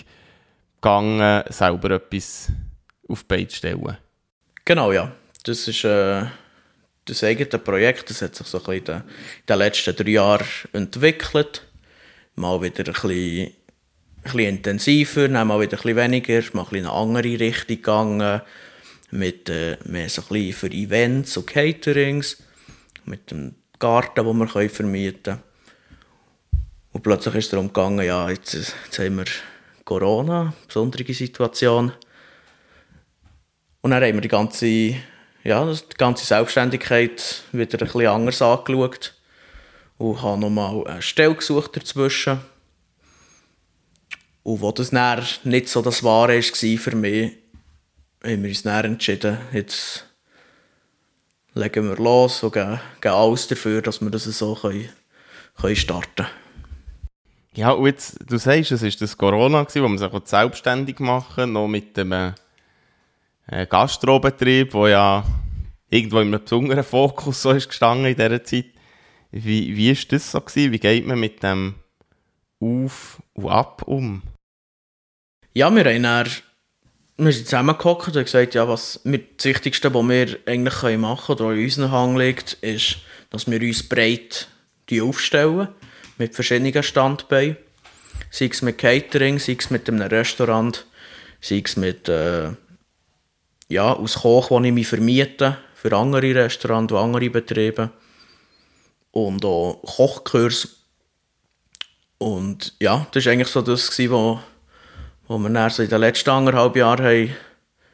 gegangen, 0.76 1.44
selber 1.48 1.90
etwas 1.92 2.52
auf 3.08 3.22
die 3.22 3.26
Beine 3.26 3.48
zu 3.48 3.56
stellen. 3.56 3.96
Genau, 4.64 4.92
ja. 4.92 5.12
Das 5.44 5.68
ist 5.68 5.84
äh, 5.84 6.24
das 7.04 7.22
eigene 7.22 7.58
Projekt, 7.58 8.08
das 8.08 8.22
hat 8.22 8.34
sich 8.34 8.46
so 8.46 8.58
ein 8.58 8.64
bisschen 8.64 8.96
in 8.96 9.02
den, 9.48 9.58
letzten 9.58 9.94
drei 9.94 10.10
Jahren 10.10 10.46
entwickelt. 10.72 11.66
Mal 12.34 12.62
wieder 12.62 12.84
ein 12.86 12.92
bisschen, 12.92 13.46
ein 13.46 13.52
bisschen 14.22 14.40
intensiver, 14.40 15.28
dann 15.28 15.46
mal 15.46 15.60
wieder 15.60 15.76
ein 15.76 15.82
bisschen 15.82 15.96
weniger, 15.96 16.42
mal 16.52 16.62
ein 16.62 16.68
bisschen 16.68 16.76
in 16.76 16.86
eine 16.86 16.92
andere 16.92 17.40
Richtung 17.40 17.76
gegangen, 17.76 18.40
mit 19.10 19.48
äh, 19.48 19.76
mehr 19.84 20.08
so 20.08 20.22
ein 20.22 20.28
bisschen 20.28 20.52
für 20.52 20.70
Events 20.70 21.36
und 21.36 21.46
Caterings, 21.46 22.42
mit 23.04 23.30
dem 23.30 23.54
Garten, 23.78 24.24
den 24.24 24.38
wir 24.38 24.68
vermieten 24.70 25.22
können. 25.22 25.53
Und 26.94 27.02
plötzlich 27.02 27.34
ist 27.34 27.46
es 27.46 27.50
darum 27.50 27.66
gegangen, 27.66 28.06
ja, 28.06 28.30
jetzt, 28.30 28.54
jetzt 28.54 28.98
haben 29.00 29.16
wir 29.16 29.24
Corona, 29.84 30.54
besondere 30.66 31.12
Situation. 31.12 31.92
Und 33.82 33.90
dann 33.90 34.02
haben 34.02 34.14
wir 34.14 34.20
die 34.20 34.28
ganze, 34.28 34.66
ja, 35.42 35.72
die 35.72 35.96
ganze 35.98 36.24
Selbstständigkeit 36.24 37.42
wieder 37.50 37.80
ein 37.80 37.86
bisschen 37.86 38.06
anders 38.06 38.40
angeschaut 38.40 39.12
und 39.98 40.22
habe 40.22 40.40
nochmal 40.40 40.86
eine 40.86 41.02
Stelle 41.02 41.34
gesucht 41.34 41.76
dazwischen. 41.76 42.38
Und 44.44 44.60
wo 44.60 44.70
das 44.70 44.90
dann 44.90 45.26
nicht 45.42 45.68
so 45.68 45.82
das 45.82 46.04
Wahre 46.04 46.36
war 46.36 46.78
für 46.78 46.96
mich, 46.96 47.32
haben 48.22 48.42
wir 48.42 48.50
uns 48.50 48.62
dann 48.62 48.84
entschieden, 48.84 49.38
jetzt 49.52 50.06
legen 51.54 51.88
wir 51.88 51.96
los 51.96 52.44
und 52.44 52.52
geben 52.52 52.78
alles 53.02 53.48
dafür, 53.48 53.82
dass 53.82 54.00
wir 54.00 54.10
das 54.10 54.24
so 54.24 54.54
können, 54.54 54.88
können 55.56 55.76
starten 55.76 56.14
können. 56.14 56.43
Ja, 57.56 57.70
und 57.70 57.86
jetzt, 57.86 58.18
du 58.26 58.36
sagst, 58.36 58.72
es 58.72 58.82
war 58.82 58.90
das 58.90 59.16
Corona, 59.16 59.62
gewesen, 59.62 59.82
wo 59.84 59.88
man 59.88 59.98
sich 59.98 60.10
selbstständig 60.24 60.98
machen 60.98 61.52
noch 61.52 61.68
mit 61.68 61.96
dem 61.96 62.12
äh, 62.12 62.32
Gastrobetrieb, 63.66 64.72
der 64.72 64.88
ja 64.88 65.24
irgendwo 65.88 66.18
in 66.18 66.28
einem 66.28 66.42
besonderen 66.42 66.82
Fokus 66.82 67.42
so 67.42 67.52
ist 67.52 67.68
gestanden 67.68 68.06
in 68.06 68.16
dieser 68.16 68.42
Zeit. 68.42 68.66
Wie, 69.30 69.90
ist 69.90 70.10
das 70.12 70.32
so 70.32 70.40
gewesen? 70.40 70.72
Wie 70.72 70.78
geht 70.78 71.06
man 71.06 71.18
mit 71.18 71.42
dem 71.42 71.74
Auf 72.60 73.22
und 73.34 73.48
Ab 73.48 73.82
um? 73.86 74.22
Ja, 75.52 75.72
wir 75.72 75.84
haben 75.84 76.02
dann, 76.02 76.28
wir 77.18 77.32
sind 77.32 77.46
zusammengehockt 77.46 78.16
und 78.16 78.24
gesagt, 78.24 78.54
ja, 78.54 78.68
was 78.68 79.00
das 79.04 79.12
Wichtigste, 79.44 79.94
was 79.94 80.08
wir 80.08 80.38
eigentlich 80.46 80.98
machen 80.98 81.36
können 81.36 81.48
oder 81.48 81.56
in 81.56 81.64
unseren 81.64 81.92
Hang 81.92 82.16
liegt, 82.16 82.54
ist, 82.54 82.98
dass 83.30 83.48
wir 83.48 83.60
uns 83.60 83.88
breit 83.88 84.48
aufstellen 85.00 85.68
mit 86.18 86.34
verschiedenen 86.34 86.82
Standbeinen. 86.82 87.56
Sei 88.30 88.46
es 88.46 88.62
mit 88.62 88.78
Catering, 88.78 89.38
sei 89.38 89.56
es 89.58 89.70
mit 89.70 89.88
einem 89.88 90.02
Restaurant, 90.02 90.86
sei 91.40 91.62
es 91.64 91.76
mit, 91.76 92.08
äh, 92.08 92.50
ja, 93.68 93.92
aus 93.92 94.20
Koch, 94.20 94.50
wo 94.50 94.60
ich 94.60 94.72
mich 94.72 94.86
vermiete 94.86 95.58
für 95.74 95.96
andere 95.96 96.34
Restaurants 96.34 96.92
und 96.92 96.98
andere 96.98 97.30
Betriebe. 97.30 97.90
Und 99.10 99.44
auch 99.44 99.80
Kochkurs. 99.82 100.80
Und 102.18 102.74
ja, 102.80 103.06
das 103.12 103.26
war 103.26 103.32
eigentlich 103.32 103.48
so 103.48 103.62
das, 103.62 103.88
was 103.88 104.10
wo, 104.10 104.40
wo 105.28 105.38
wir 105.38 105.50
dann 105.50 105.70
so 105.70 105.82
in 105.82 105.88
den 105.88 106.00
letzten 106.00 106.30
anderthalb 106.30 106.76
Jahren 106.76 107.04
haben, 107.04 107.36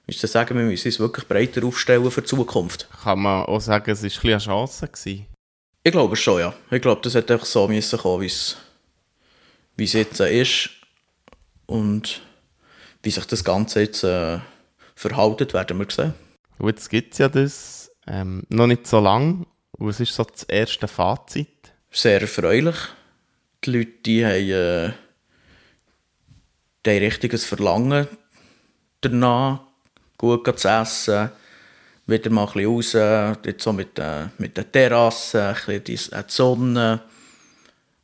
müssen 0.07 0.27
sagen, 0.27 0.57
wir 0.57 0.65
müssen 0.65 0.89
uns 0.89 0.99
wirklich 0.99 1.27
breiter 1.27 1.65
aufstellen 1.65 2.11
für 2.11 2.23
die 2.23 2.27
Zukunft. 2.27 2.89
Kann 3.03 3.21
man 3.21 3.45
auch 3.45 3.61
sagen, 3.61 3.91
es 3.91 4.03
war 4.03 4.25
ein 4.25 4.31
eine 4.31 4.39
Chance 4.39 4.89
gewesen? 4.89 5.27
Ich 5.83 5.93
glaube 5.93 6.17
schon, 6.17 6.41
ja. 6.41 6.55
Ich 6.71 6.83
glaube, 6.83 7.01
das 7.03 7.15
hätte 7.15 7.35
einfach 7.35 7.47
so 7.47 7.67
müssen 7.67 7.99
kommen, 7.99 8.21
wie 8.21 9.85
es 9.85 9.93
jetzt 9.93 10.21
ist. 10.21 10.71
Und 11.67 12.21
wie 13.03 13.11
sich 13.11 13.25
das 13.25 13.45
Ganze 13.45 13.83
jetzt 13.83 14.05
äh, 14.05 14.41
verhaltet, 14.95 15.55
werden 15.55 15.79
wir 15.79 15.87
sehen. 15.89 16.15
Und 16.59 16.69
jetzt 16.69 16.91
gibt 16.91 17.13
es 17.13 17.19
ja 17.19 17.29
das 17.29 17.91
ähm, 18.07 18.43
noch 18.49 18.67
nicht 18.67 18.87
so 18.87 19.01
lange. 19.01 19.47
Was 19.79 20.01
ist 20.01 20.15
so 20.15 20.25
das 20.25 20.43
erste 20.43 20.89
Fazit? 20.89 21.73
Sehr 21.91 22.21
erfreulich. 22.21 22.77
Die 23.65 23.71
Leute 23.71 23.93
die 24.05 24.27
haben, 24.27 24.35
äh, 24.35 24.93
die 26.85 26.91
haben 26.91 27.05
richtiges 27.05 27.47
Verlangen 27.47 28.07
danach, 29.01 29.61
gut 30.19 30.59
zu 30.59 30.69
essen, 30.69 31.31
wieder 32.11 32.31
mal 32.31 32.47
ein 32.47 32.53
bisschen 32.53 33.03
raus, 33.03 33.39
jetzt 33.45 33.63
so 33.63 33.73
mit, 33.73 33.99
äh, 33.99 34.27
mit 34.39 34.57
der 34.57 34.71
Terrasse, 34.71 35.49
ein 35.49 35.55
bisschen 35.55 35.85
die, 35.85 35.97
Sonne. 36.29 37.01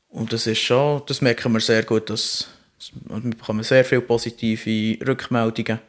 Und 0.09 0.33
das 0.33 0.47
ist 0.47 0.61
schon, 0.61 1.03
das 1.07 1.21
merken 1.21 1.53
wir 1.53 1.61
sehr 1.61 1.83
gut, 1.83 2.09
dass 2.09 2.49
wir 2.93 3.21
bekommen 3.21 3.63
sehr 3.63 3.85
viele 3.85 4.01
positive 4.01 5.07
Rückmeldungen. 5.07 5.81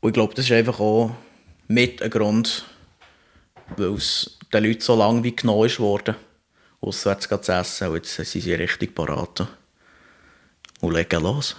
Und 0.00 0.10
ich 0.10 0.14
glaube, 0.14 0.34
das 0.34 0.44
ist 0.44 0.52
einfach 0.52 0.78
auch 0.80 1.14
mit 1.68 2.00
ein 2.02 2.10
Grund, 2.10 2.64
weil 3.76 3.94
es 3.94 4.38
den 4.52 4.64
Leuten 4.64 4.80
so 4.80 4.94
lange 4.94 5.24
wie 5.24 5.34
genommen 5.34 5.66
ist 5.66 5.80
worden, 5.80 6.14
auswärts 6.80 7.28
zu 7.28 7.52
essen. 7.52 7.88
Und 7.88 7.96
jetzt 7.96 8.14
sind 8.14 8.26
sie 8.26 8.54
richtig 8.54 8.94
parat 8.94 9.46
und 10.80 10.92
legen 10.94 11.22
los 11.22 11.56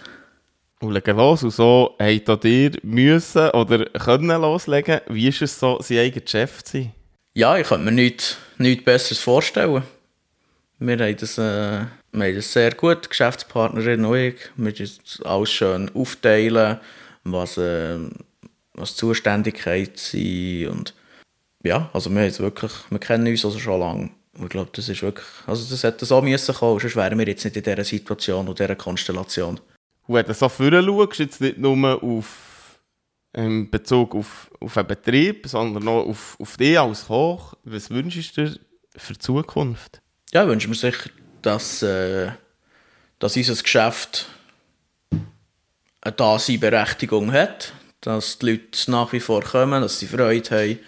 und 0.80 0.92
legen 0.92 1.18
los. 1.18 1.44
Und 1.44 1.52
so 1.52 1.96
habt 2.00 2.46
ihr 2.46 2.72
müssen 2.84 3.50
oder 3.52 3.86
können 3.86 4.42
loslegen. 4.42 5.02
Wie 5.08 5.28
ist 5.28 5.42
es 5.42 5.60
so, 5.60 5.80
sein 5.82 6.00
eigener 6.00 6.28
Chef 6.28 6.64
zu 6.64 6.78
sein? 6.78 6.94
Ja, 7.34 7.58
ich 7.58 7.68
könnte 7.68 7.86
mir 7.86 7.92
nichts, 7.92 8.38
nichts 8.58 8.84
Besseres 8.84 9.20
vorstellen. 9.20 9.84
Wir 10.80 10.98
haben 11.00 11.18
das, 11.18 11.38
äh, 11.38 11.86
wir 12.12 12.26
haben 12.26 12.36
das 12.36 12.54
sehr 12.54 12.74
gut, 12.74 13.10
Geschäftspartnerin 13.10 14.06
und 14.06 14.16
ich. 14.16 14.36
Wir 14.56 14.74
das 14.74 15.22
alles 15.24 15.52
schön 15.52 15.92
aufteilen, 15.94 16.80
was, 17.24 17.58
äh, 17.58 17.98
was 18.74 18.96
Zuständigkeit 18.96 19.98
sind. 19.98 20.68
Und 20.68 20.94
ja, 21.64 21.90
also 21.94 22.10
wir, 22.12 22.22
haben 22.22 22.40
wirklich, 22.40 22.72
wir 22.90 23.00
kennen 23.00 23.28
uns 23.28 23.46
also 23.46 23.60
schon 23.60 23.80
lange. 23.80 24.10
ich 24.40 24.50
glaube, 24.50 24.70
das 24.74 24.88
ist 24.90 25.02
wirklich, 25.02 25.26
also 25.48 25.68
das 25.70 25.84
hätte 25.84 26.06
so 26.06 26.22
müssen 26.22 26.56
kommen, 26.56 26.80
sonst 26.80 26.96
wären 26.96 27.18
wir 27.18 27.28
jetzt 27.28 27.44
nicht 27.44 27.58
in 27.58 27.64
dieser 27.64 27.84
Situation 27.84 28.48
und 28.48 28.60
dieser 28.60 28.76
Konstellation. 28.76 29.60
Und 30.08 30.16
wenn 30.16 30.26
du 30.26 30.34
so 30.34 30.50
vorne 30.50 30.84
schaust, 30.84 31.20
jetzt 31.20 31.42
nicht 31.42 31.58
nur 31.58 32.02
auf, 32.02 32.80
in 33.34 33.70
Bezug 33.70 34.16
auf, 34.16 34.50
auf 34.60 34.78
einen 34.78 34.88
Betrieb, 34.88 35.48
sondern 35.48 35.88
auch 35.88 36.08
auf, 36.08 36.38
auf 36.40 36.58
dich 36.58 36.80
als 36.80 37.08
Koch, 37.08 37.54
was 37.64 37.90
wünschst 37.90 38.38
du 38.38 38.46
dir 38.46 38.60
für 38.96 39.14
die 39.14 39.20
Zukunft? 39.20 40.02
Ja, 40.32 40.44
ich 40.44 40.50
wünsche 40.50 40.70
mir 40.70 40.76
sicher, 40.76 41.10
dass, 41.42 41.82
äh, 41.82 42.32
dass 43.20 43.36
unser 43.36 43.62
Geschäft 43.62 44.28
eine 46.02 46.16
Daseinberechtigung 46.16 47.32
hat, 47.34 47.74
dass 48.02 48.40
die 48.40 48.52
Leute 48.52 48.92
nach 48.92 49.12
wie 49.12 49.20
vor 49.20 49.42
kommen, 49.42 49.82
dass 49.82 50.00
sie 50.00 50.08
Freude 50.08 50.50
haben 50.50 50.80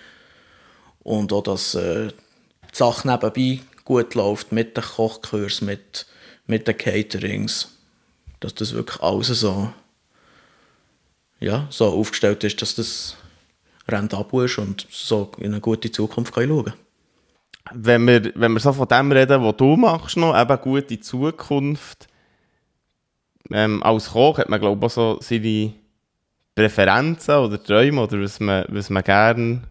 und 1.00 1.34
auch, 1.34 1.44
dass 1.44 1.76
äh, 1.76 2.08
die 2.08 2.78
Sache 2.78 3.08
nebenbei 3.08 3.60
gut 3.84 4.16
läuft 4.16 4.52
mit 4.52 4.78
den 4.78 4.84
Kochkursen, 4.84 5.68
mit, 5.68 6.06
mit 6.46 6.68
den 6.68 6.78
Caterings, 6.78 7.79
dass 8.40 8.56
das 8.56 8.74
wirklich 8.74 9.02
alles 9.02 9.28
so, 9.28 9.72
ja, 11.40 11.68
so 11.70 11.86
aufgestellt 11.86 12.44
ist, 12.44 12.62
dass 12.62 12.76
das 12.76 13.16
rentabel 13.88 14.46
ist 14.46 14.58
und 14.58 14.88
so 14.90 15.32
in 15.38 15.54
eine 15.54 15.62
gute 15.62 15.92
Zukunft 15.92 16.34
kann 16.34 16.48
schauen 16.48 16.66
kann. 16.66 16.74
Wenn 17.72 18.08
wir, 18.08 18.32
wenn 18.36 18.54
wir 18.54 18.60
so 18.60 18.74
von 18.74 18.88
dem 18.88 19.12
reden, 19.12 19.44
was 19.44 19.58
du 19.58 19.76
machst, 19.76 20.18
noch, 20.18 20.40
eben 20.40 20.62
gute 20.62 21.00
Zukunft, 21.00 22.08
ähm, 23.52 23.84
als 23.84 24.12
Koch 24.12 24.38
hat 24.38 24.50
man, 24.50 24.60
glaube 24.60 24.86
ich, 24.86 24.92
auch 24.92 24.96
so 24.96 25.20
seine 25.22 25.74
Präferenzen 26.56 27.36
oder 27.36 27.62
Träume 27.62 28.02
oder 28.02 28.22
was 28.22 28.40
man, 28.40 28.66
was 28.70 28.90
man 28.90 29.04
gerne 29.04 29.64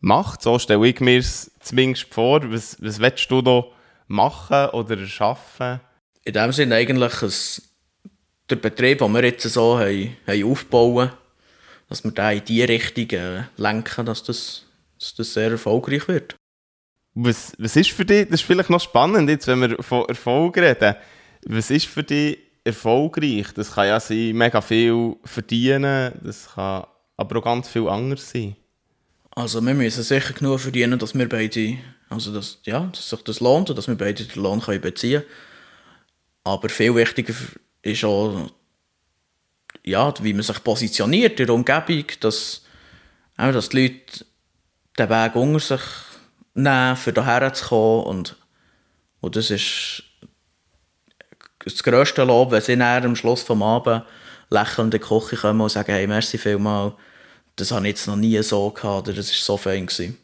macht. 0.00 0.42
So 0.42 0.58
stelle 0.58 0.86
ich 0.86 1.00
mir 1.00 1.18
es 1.18 1.50
zumindest 1.60 2.12
vor. 2.12 2.40
Was, 2.52 2.76
was 2.80 2.98
willst 3.00 3.30
du 3.30 3.42
da 3.42 3.64
machen 4.06 4.68
oder 4.70 4.98
erschaffen? 4.98 5.80
In 6.24 6.34
dem 6.34 6.52
Sinne 6.52 6.76
eigentlich 6.76 7.22
ein, 7.22 7.32
der 8.50 8.56
Betrieb, 8.56 8.98
den 8.98 9.12
wir 9.12 9.24
jetzt 9.24 9.48
so 9.48 9.78
haben, 9.78 10.16
haben 10.26 10.44
aufbauen, 10.44 11.10
dass 11.88 12.04
wir 12.04 12.12
da 12.12 12.30
in 12.30 12.44
die 12.44 12.62
Richtung 12.62 13.10
äh, 13.10 13.44
lenken, 13.56 14.06
dass 14.06 14.22
das, 14.22 14.66
dass 14.98 15.14
das 15.14 15.34
sehr 15.34 15.50
erfolgreich 15.50 16.08
wird. 16.08 16.36
Was, 17.14 17.52
was 17.58 17.76
ist 17.76 17.90
für 17.90 18.04
dich, 18.04 18.28
das 18.28 18.40
ist 18.40 18.46
vielleicht 18.46 18.70
noch 18.70 18.80
spannend 18.80 19.28
jetzt, 19.28 19.46
wenn 19.46 19.60
wir 19.60 19.82
von 19.82 20.08
Erfolg 20.08 20.56
reden, 20.56 20.94
was 21.46 21.70
ist 21.70 21.86
für 21.86 22.04
dich 22.04 22.38
erfolgreich? 22.62 23.48
Das 23.54 23.72
kann 23.72 23.88
ja 23.88 23.98
sein, 23.98 24.32
mega 24.36 24.60
viel 24.60 25.16
verdienen, 25.24 26.12
das 26.22 26.50
kann 26.54 26.84
aber 27.16 27.38
auch 27.38 27.44
ganz 27.44 27.68
viel 27.68 27.88
anders 27.88 28.30
sein. 28.30 28.56
Also 29.30 29.60
wir 29.60 29.74
müssen 29.74 30.02
sicher 30.02 30.32
genug 30.32 30.60
verdienen, 30.60 30.98
dass 30.98 31.14
wir 31.14 31.28
beide, 31.28 31.78
also 32.08 32.32
dass, 32.32 32.58
ja, 32.64 32.80
dass 32.92 33.10
sich 33.10 33.22
das 33.22 33.40
lohnt 33.40 33.70
und 33.70 33.76
dass 33.76 33.88
wir 33.88 33.94
beide 33.96 34.24
den 34.24 34.42
Lohn 34.42 34.60
können 34.60 34.80
beziehen 34.80 35.22
können. 35.22 35.32
Aber 36.44 36.68
viel 36.68 36.94
wichtiger 36.94 37.34
ist 37.82 38.04
auch, 38.04 38.50
ja, 39.84 40.12
wie 40.22 40.32
man 40.32 40.42
sich 40.42 40.62
positioniert 40.62 41.40
in 41.40 41.46
der 41.46 41.54
Umgebung, 41.54 42.04
dass, 42.20 42.62
auch, 43.36 43.52
dass 43.52 43.68
die 43.70 43.82
Leute 43.82 44.24
den 44.98 45.08
Weg 45.08 45.34
unter 45.36 45.60
sich 45.60 45.80
nehmen, 46.54 46.96
für 46.96 47.12
hierher 47.12 47.52
zu 47.52 47.68
kommen 47.68 48.04
und, 48.04 48.36
und 49.20 49.36
das 49.36 49.50
ist 49.50 50.02
das 51.64 51.82
grösste 51.82 52.24
Lob, 52.24 52.50
wenn 52.50 52.62
sie 52.62 52.76
dann 52.76 53.04
am 53.04 53.16
Schluss 53.16 53.44
des 53.44 53.60
Abends 53.60 54.06
lächelnd 54.50 54.94
in 54.94 55.00
die 55.00 55.06
Küche 55.06 55.36
kommen 55.36 55.60
und 55.60 55.70
sagen, 55.70 55.92
hey, 55.92 56.06
merci 56.06 56.38
vielmals, 56.38 56.94
das 57.56 57.70
habe 57.70 57.86
ich 57.86 57.92
jetzt 57.94 58.06
noch 58.06 58.16
nie 58.16 58.42
so 58.42 58.70
gehabt, 58.70 59.08
oder 59.08 59.16
das 59.16 59.28
war 59.28 59.36
so 59.36 59.56
fein. 59.56 59.86
Gewesen. 59.86 60.18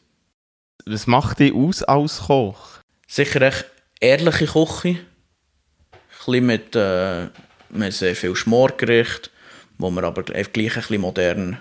Was 0.86 1.06
macht 1.06 1.38
dich 1.38 1.54
aus 1.54 1.82
als 1.82 2.20
Koch? 2.20 2.78
Sicher 3.06 3.42
eine 3.42 3.54
ehrliche 4.00 4.46
Küche. 4.46 4.88
Ein 4.88 4.98
bisschen 6.32 6.46
mit, 6.46 6.74
äh, 6.74 7.28
mit 7.76 7.92
sehr 7.92 8.16
viel 8.16 8.34
Schmorgericht, 8.34 9.30
wo 9.78 9.90
wir 9.90 10.04
aber 10.04 10.22
gleich 10.22 10.90
ein 10.90 11.00
modern, 11.00 11.58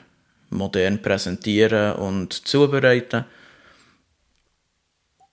modern 0.49 1.01
präsentieren 1.01 1.93
und 1.93 2.33
zubereiten. 2.47 3.25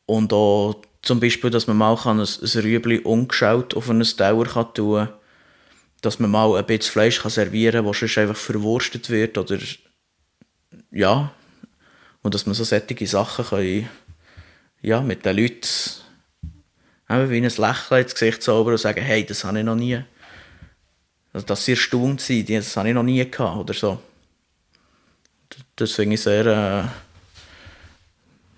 Und 0.06 0.32
auch 0.32 0.82
zum 1.02 1.20
Beispiel, 1.20 1.50
dass 1.50 1.66
man 1.66 1.76
mal 1.76 1.96
ein, 2.04 2.20
ein 2.20 2.60
Rüebli 2.60 2.98
ungeschaut 2.98 3.74
auf 3.74 3.90
einen 3.90 4.04
kann 4.04 4.74
tun 4.74 5.06
kann. 5.06 5.08
Dass 6.00 6.18
man 6.18 6.30
mal 6.30 6.56
ein 6.56 6.66
bisschen 6.66 6.92
Fleisch 6.92 7.20
kann 7.20 7.30
servieren 7.30 7.84
kann, 7.84 7.86
das 7.86 7.98
sonst 8.00 8.18
einfach 8.18 8.36
verwurstet 8.36 9.08
wird. 9.10 9.38
Oder 9.38 9.58
ja. 10.90 11.32
Und 12.22 12.34
dass 12.34 12.46
man 12.46 12.54
so 12.54 12.64
solche 12.64 13.06
Sachen 13.06 13.44
kann, 13.44 13.88
ja, 14.80 15.00
mit 15.00 15.24
den 15.24 15.36
Leuten 15.36 15.68
wie 17.08 17.36
ein 17.36 17.42
Lächeln 17.42 18.02
ins 18.02 18.14
Gesicht 18.14 18.42
zaubern 18.42 18.72
und 18.72 18.78
sagen, 18.78 19.02
hey, 19.02 19.24
das 19.24 19.44
habe 19.44 19.58
ich 19.58 19.64
noch 19.64 19.74
nie. 19.74 20.02
Also, 21.32 21.46
dass 21.46 21.64
sie 21.64 21.72
erstaunt 21.72 22.20
sind, 22.20 22.50
das 22.50 22.76
habe 22.76 22.88
ich 22.88 22.94
noch 22.94 23.02
nie 23.02 23.28
gehabt 23.30 23.58
oder 23.58 23.74
so. 23.74 23.98
Das 25.76 25.92
finde 25.92 26.14
ich 26.14 26.20
sehr, 26.20 26.46
äh, 26.46 26.84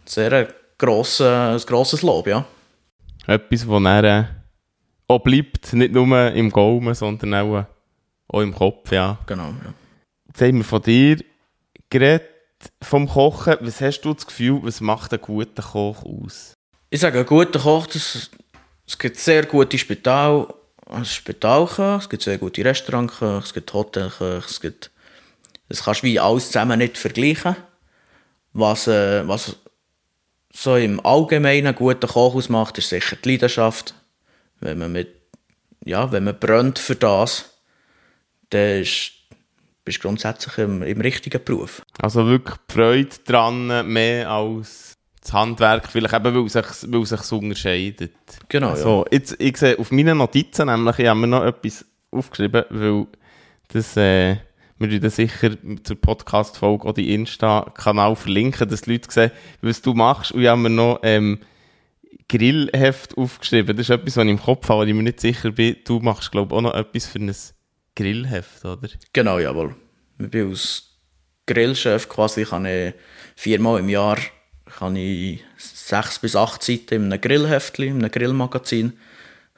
sehr 0.04 0.32
äh, 0.32 0.48
grosse, 0.76 1.30
ein 1.30 1.58
grosses 1.58 2.02
Lob, 2.02 2.26
ja. 2.26 2.44
Etwas, 3.26 3.60
das 3.60 3.68
dann 3.68 4.04
äh, 4.04 4.24
auch 5.08 5.20
bleibt, 5.20 5.72
nicht 5.72 5.92
nur 5.92 6.32
im 6.32 6.50
Gaumen, 6.50 6.94
sondern 6.94 7.34
auch, 7.34 7.66
auch 8.28 8.40
im 8.40 8.54
Kopf, 8.54 8.90
ja. 8.92 9.18
Genau, 9.26 9.48
ja. 9.64 9.74
Jetzt 10.26 10.42
haben 10.42 10.56
wir 10.58 10.64
von 10.64 10.82
dir 10.82 11.24
geredet, 11.90 12.28
vom 12.82 13.08
Kochen. 13.08 13.56
Was 13.60 13.80
hast 13.80 14.00
du 14.00 14.14
das 14.14 14.26
Gefühl, 14.26 14.60
was 14.62 14.80
macht 14.80 15.12
ein 15.12 15.20
guter 15.20 15.62
Koch 15.62 16.04
aus? 16.04 16.54
Ich 16.90 17.00
sage, 17.00 17.20
ein 17.20 17.26
guter 17.26 17.60
Koch, 17.60 17.86
das, 17.86 18.30
es 18.86 18.98
gibt 18.98 19.16
sehr 19.16 19.46
gute 19.46 19.78
Spital, 19.78 20.52
Spitalköche, 21.04 21.98
es 22.00 22.08
gibt 22.08 22.22
sehr 22.22 22.38
gute 22.38 22.64
Restaurantköche, 22.64 23.42
es 23.42 23.54
gibt 23.54 23.72
Hotelköche, 23.72 24.42
es 24.46 24.60
gibt... 24.60 24.90
Das 25.68 25.82
kannst 25.82 26.02
du 26.02 26.06
wie 26.06 26.20
alles 26.20 26.48
zusammen 26.48 26.78
nicht 26.78 26.98
vergleichen. 26.98 27.56
Was, 28.52 28.86
äh, 28.86 29.26
was 29.26 29.56
so 30.52 30.76
im 30.76 31.04
Allgemeinen 31.04 31.74
guten 31.74 32.06
Koch 32.06 32.34
ausmacht, 32.34 32.78
ist 32.78 32.90
sicher 32.90 33.16
die 33.16 33.30
Leidenschaft. 33.30 33.94
Wenn 34.60 34.78
man, 34.78 34.92
mit, 34.92 35.08
ja, 35.84 36.12
wenn 36.12 36.24
man 36.24 36.38
brennt 36.38 36.78
für 36.78 36.94
das, 36.94 37.58
dann 38.50 38.82
ist, 38.82 39.12
bist 39.84 40.00
grundsätzlich 40.00 40.58
im, 40.58 40.82
im 40.82 41.00
richtigen 41.00 41.42
Beruf. 41.42 41.82
Also 41.98 42.26
wirklich 42.26 42.56
die 42.68 42.74
Freude 42.74 43.16
daran, 43.24 43.90
mehr 43.90 44.30
als 44.30 44.96
das 45.24 45.32
Handwerk, 45.32 45.88
vielleicht 45.88 46.14
eben, 46.14 46.34
weil 46.34 46.46
es 46.46 46.52
sich, 46.52 46.92
weil 46.92 47.02
es 47.02 47.08
sich 47.08 47.20
so 47.22 47.38
unterscheidet. 47.38 48.12
Genau, 48.48 48.70
also, 48.70 49.04
ja. 49.06 49.18
Jetzt, 49.18 49.36
ich 49.40 49.56
sehe 49.56 49.78
auf 49.78 49.90
meinen 49.90 50.18
Notizen 50.18 50.66
nämlich, 50.66 50.98
ich 50.98 51.08
habe 51.08 51.18
mir 51.18 51.26
noch 51.26 51.44
etwas 51.44 51.84
aufgeschrieben, 52.10 52.64
weil 52.70 53.06
das... 53.68 53.96
Äh, 53.96 54.36
wir 54.76 54.90
werden 54.90 55.10
sicher 55.10 55.52
zur 55.84 56.00
Podcast-Folge 56.00 56.92
die 56.94 57.14
Insta-Kanal 57.14 58.16
verlinken, 58.16 58.68
dass 58.68 58.82
die 58.82 58.92
Leute 58.92 59.10
sehen, 59.10 59.30
was 59.62 59.80
du 59.82 59.94
machst. 59.94 60.32
Und 60.32 60.42
ich 60.42 60.48
habe 60.48 60.60
mir 60.60 60.70
noch 60.70 60.98
ähm, 61.04 61.38
Grillheft 62.28 63.16
aufgeschrieben. 63.16 63.76
Das 63.76 63.86
ist 63.86 63.90
etwas, 63.90 64.16
was 64.16 64.24
ich 64.24 64.30
im 64.30 64.40
Kopf 64.40 64.68
habe, 64.68 64.80
weil 64.80 64.88
ich 64.88 64.94
mir 64.94 65.04
nicht 65.04 65.20
sicher 65.20 65.52
bin. 65.52 65.76
Du 65.84 66.00
machst, 66.00 66.32
glaube 66.32 66.52
ich, 66.52 66.58
auch 66.58 66.62
noch 66.62 66.74
etwas 66.74 67.06
für 67.06 67.20
ein 67.20 67.34
Grillheft, 67.94 68.64
oder? 68.64 68.88
Genau, 69.12 69.38
jawohl. 69.38 69.76
Ich 70.18 70.28
bin 70.28 70.50
als 70.50 70.98
Grillchef 71.46 72.08
quasi, 72.08 72.44
kann 72.44 72.66
ich 72.66 72.94
viermal 73.36 73.78
im 73.78 73.88
Jahr 73.88 74.18
kann 74.78 74.96
ich 74.96 75.44
sechs 75.56 76.18
bis 76.18 76.36
acht 76.36 76.62
Seiten 76.62 76.94
in 76.94 77.04
einem 77.04 77.20
Grillheftli, 77.20 77.88
in 77.88 77.98
einem 77.98 78.10
Grillmagazin, 78.10 78.94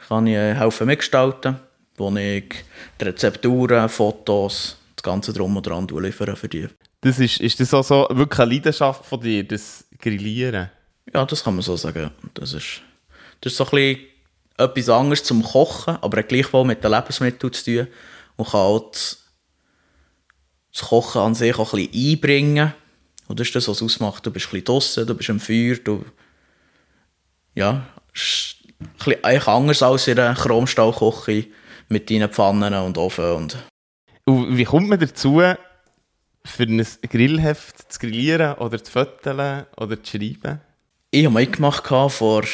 kann 0.08 0.26
ich 0.26 0.34
äh, 0.34 0.54
helfen 0.54 0.86
mitgestalten, 0.86 1.58
wo 1.96 2.14
ich 2.16 2.44
die 3.00 3.04
Rezepturen, 3.04 3.88
Fotos, 3.88 4.76
das 4.94 5.02
Ganze 5.02 5.32
drum 5.32 5.56
und 5.56 5.66
dran 5.66 5.88
liefern 5.88 6.36
für 6.36 6.48
die. 6.48 6.68
Das 7.00 7.18
ist, 7.18 7.40
ist 7.40 7.60
das 7.60 7.72
also 7.72 8.06
wirklich 8.10 8.40
eine 8.40 8.54
Leidenschaft 8.54 9.04
von 9.04 9.20
dir, 9.20 9.44
das 9.44 9.86
Grillieren? 9.98 10.70
Ja, 11.12 11.24
das 11.24 11.44
kann 11.44 11.54
man 11.54 11.62
so 11.62 11.76
sagen. 11.76 12.10
Das 12.34 12.52
ist, 12.52 12.82
das 13.40 13.52
ist 13.52 13.56
so 13.56 13.64
ein 13.64 13.70
bisschen 13.70 14.00
etwas 14.58 14.88
anderes 14.88 15.24
zum 15.24 15.42
Kochen, 15.42 15.98
aber 16.00 16.22
gleichwohl 16.22 16.64
mit 16.64 16.82
den 16.82 16.90
Lebensmitteln 16.90 17.52
zu 17.52 17.64
tun 17.64 17.86
und 18.36 18.50
kann 18.50 18.60
auch 18.60 18.90
das, 18.90 19.24
das 20.72 20.88
Kochen 20.88 21.20
an 21.20 21.34
sich 21.34 21.56
auch 21.58 21.72
ein 21.72 21.86
bisschen 21.86 22.12
einbringen. 22.12 22.74
Und 23.28 23.40
das 23.40 23.48
ist 23.48 23.56
das, 23.56 23.68
was 23.68 23.78
es 23.78 23.82
ausmacht. 23.82 24.24
Du 24.24 24.30
bist 24.30 24.46
ein 24.46 24.50
bisschen 24.50 24.64
draussen, 24.64 25.06
du 25.06 25.14
bist 25.14 25.30
am 25.30 25.40
Feuer, 25.40 25.76
du... 25.76 26.04
Ja, 27.54 27.86
ist 28.12 28.56
ein 28.78 28.88
bisschen 28.98 29.24
eigentlich 29.24 29.48
anders 29.48 29.82
als 29.82 30.06
in 30.08 30.18
einer 30.18 30.34
Chromstahlküche 30.34 31.48
mit 31.88 32.10
deinen 32.10 32.30
Pfannen 32.30 32.74
und 32.74 32.98
Ofen 32.98 33.32
und... 33.32 33.58
Und 34.24 34.56
wie 34.56 34.64
kommt 34.64 34.88
man 34.88 34.98
dazu, 34.98 35.40
für 36.44 36.62
ein 36.62 36.86
Grillheft 37.02 37.92
zu 37.92 37.98
grillieren 37.98 38.54
oder 38.54 38.82
zu 38.82 38.90
föteln 38.90 39.66
oder 39.76 40.02
zu 40.02 40.18
schreiben? 40.18 40.60
Ich 41.10 41.24
habe 41.24 41.34
mitgemacht 41.34 41.86
vor 42.12 42.44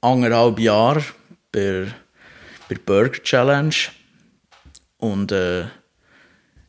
anderthalb 0.00 0.58
Jahren 0.58 1.04
bei, 1.52 1.86
bei 2.68 2.74
der 2.74 2.80
Burger 2.84 3.22
Challenge. 3.22 3.74
Und 4.98 5.32
äh, 5.32 5.66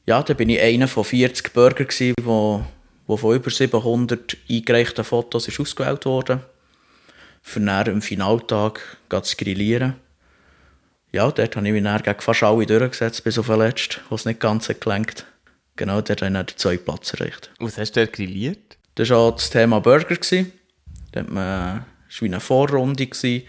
ja, 0.06 0.24
da 0.24 0.34
bin 0.34 0.50
ich 0.50 0.62
einer 0.62 0.88
von 0.88 1.04
40 1.04 1.54
Burger, 1.54 1.86
gewesen, 1.86 2.16
wo, 2.22 2.64
wo 3.12 3.18
von 3.18 3.36
über 3.36 3.50
700 3.50 4.38
eingereichten 4.50 5.04
Fotos 5.04 5.48
ist 5.48 5.60
ausgewählt 5.60 6.06
wurde. 6.06 6.40
Für 7.42 7.60
dann 7.60 7.90
am 7.90 8.02
Finaltag 8.02 8.98
zu 9.10 9.36
grillieren. 9.36 9.96
Ja, 11.12 11.30
dort 11.30 11.56
habe 11.56 11.68
ich 11.68 11.74
mich 11.74 11.84
dann 11.84 12.02
gegen 12.02 12.22
fast 12.22 12.44
alle 12.44 12.66
durchgesetzt, 12.66 13.24
bis 13.24 13.38
auf 13.38 13.48
den 13.48 13.60
letzten, 13.60 14.00
wo 14.10 14.16
es 14.16 14.26
nicht 14.26 14.40
ganz 14.40 14.68
gelenkt 14.80 15.26
Genau, 15.76 16.02
dort 16.02 16.22
habe 16.22 16.38
ich 16.38 16.46
den 16.46 16.58
zweiten 16.58 16.86
Platz 16.86 17.14
erreicht. 17.14 17.52
Was 17.60 17.78
hast 17.78 17.94
du 17.96 18.06
da 18.06 18.12
grilliert? 18.12 18.78
Das 18.96 19.10
war 19.10 19.18
auch 19.18 19.32
das 19.32 19.50
Thema 19.50 19.80
Burger. 19.80 20.16
Da 21.12 21.24
man 21.24 21.36
war 21.36 21.86
wie 22.20 22.26
eine 22.26 22.40
Vorrunde. 22.40 23.08
Gewesen. 23.08 23.48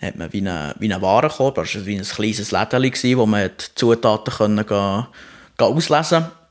hat 0.00 0.16
man 0.16 0.32
wie 0.32 0.38
einen 0.38 0.74
wie 0.78 0.92
eine 0.92 1.02
Warenkorb, 1.02 1.58
also 1.58 1.86
wie 1.86 1.96
ein 1.96 2.04
kleines 2.04 2.50
Lädchen, 2.50 3.18
wo 3.18 3.26
man 3.26 3.50
die 3.50 3.74
Zutaten 3.74 4.34
können 4.34 4.66
gehen, 4.66 5.06
gehen 5.58 5.66
auslesen 5.66 6.22
konnte. 6.22 6.41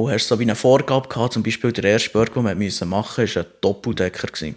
Und 0.00 0.12
hast 0.12 0.28
so 0.28 0.38
wie 0.38 0.44
eine 0.44 0.54
Vorgabe 0.54 1.08
gehabt, 1.08 1.34
zum 1.34 1.42
Beispiel 1.42 1.72
der 1.72 1.84
erste 1.84 2.10
Burger, 2.10 2.42
den 2.42 2.58
wir 2.58 2.86
machen 2.86 3.22
mussten, 3.22 3.36
war 3.36 3.44
ein 3.44 3.50
Doppeldecker. 3.60 4.28
Gewesen. 4.28 4.56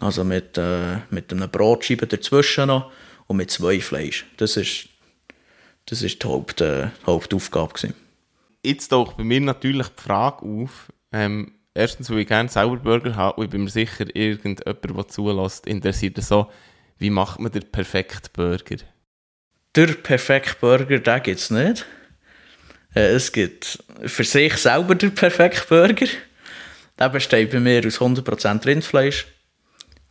Also 0.00 0.24
mit, 0.24 0.56
äh, 0.56 0.96
mit 1.10 1.30
einer 1.32 1.48
Brotscheibe 1.48 2.06
dazwischen 2.06 2.68
noch 2.68 2.90
und 3.26 3.36
mit 3.36 3.50
zwei 3.50 3.80
Fleisch. 3.80 4.24
Das 4.38 4.56
ist, 4.56 4.88
das 5.84 6.02
ist 6.02 6.22
die, 6.22 6.26
Haupt, 6.26 6.62
äh, 6.62 6.88
Hauptaufgabe. 7.04 7.74
Gewesen. 7.74 7.94
Jetzt 8.64 8.88
taucht 8.88 9.18
bei 9.18 9.24
mir 9.24 9.40
natürlich 9.42 9.88
die 9.88 10.02
Frage 10.02 10.44
auf, 10.46 10.90
ähm, 11.12 11.52
erstens, 11.74 12.10
weil 12.10 12.20
ich 12.20 12.28
gerne 12.28 12.48
selber 12.48 12.76
Burger 12.76 13.14
habe 13.14 13.36
und 13.36 13.44
ich 13.44 13.50
bin 13.50 13.64
mir 13.64 13.70
sicher, 13.70 14.06
irgendjemand, 14.14 14.84
der 14.84 15.08
zulässt, 15.08 15.66
interessiert 15.66 16.16
so, 16.22 16.50
wie 16.98 17.10
macht 17.10 17.40
man 17.40 17.52
den 17.52 17.70
perfekten 17.70 18.30
Burger? 18.32 18.76
Der 19.74 19.88
perfekte 19.88 20.56
Burger, 20.58 20.98
den 20.98 21.22
gibt 21.22 21.40
es 21.40 21.50
nicht. 21.50 21.84
Äh, 22.96 23.10
es 23.14 23.30
gibt 23.30 23.78
für 24.06 24.24
sich 24.24 24.56
selber 24.56 24.94
den 24.94 25.14
perfekten 25.14 25.68
Burger. 25.68 26.06
Der 26.98 27.08
besteht 27.10 27.50
bei 27.50 27.60
mir 27.60 27.86
aus 27.86 28.00
100% 28.00 28.64
Rindfleisch. 28.64 29.26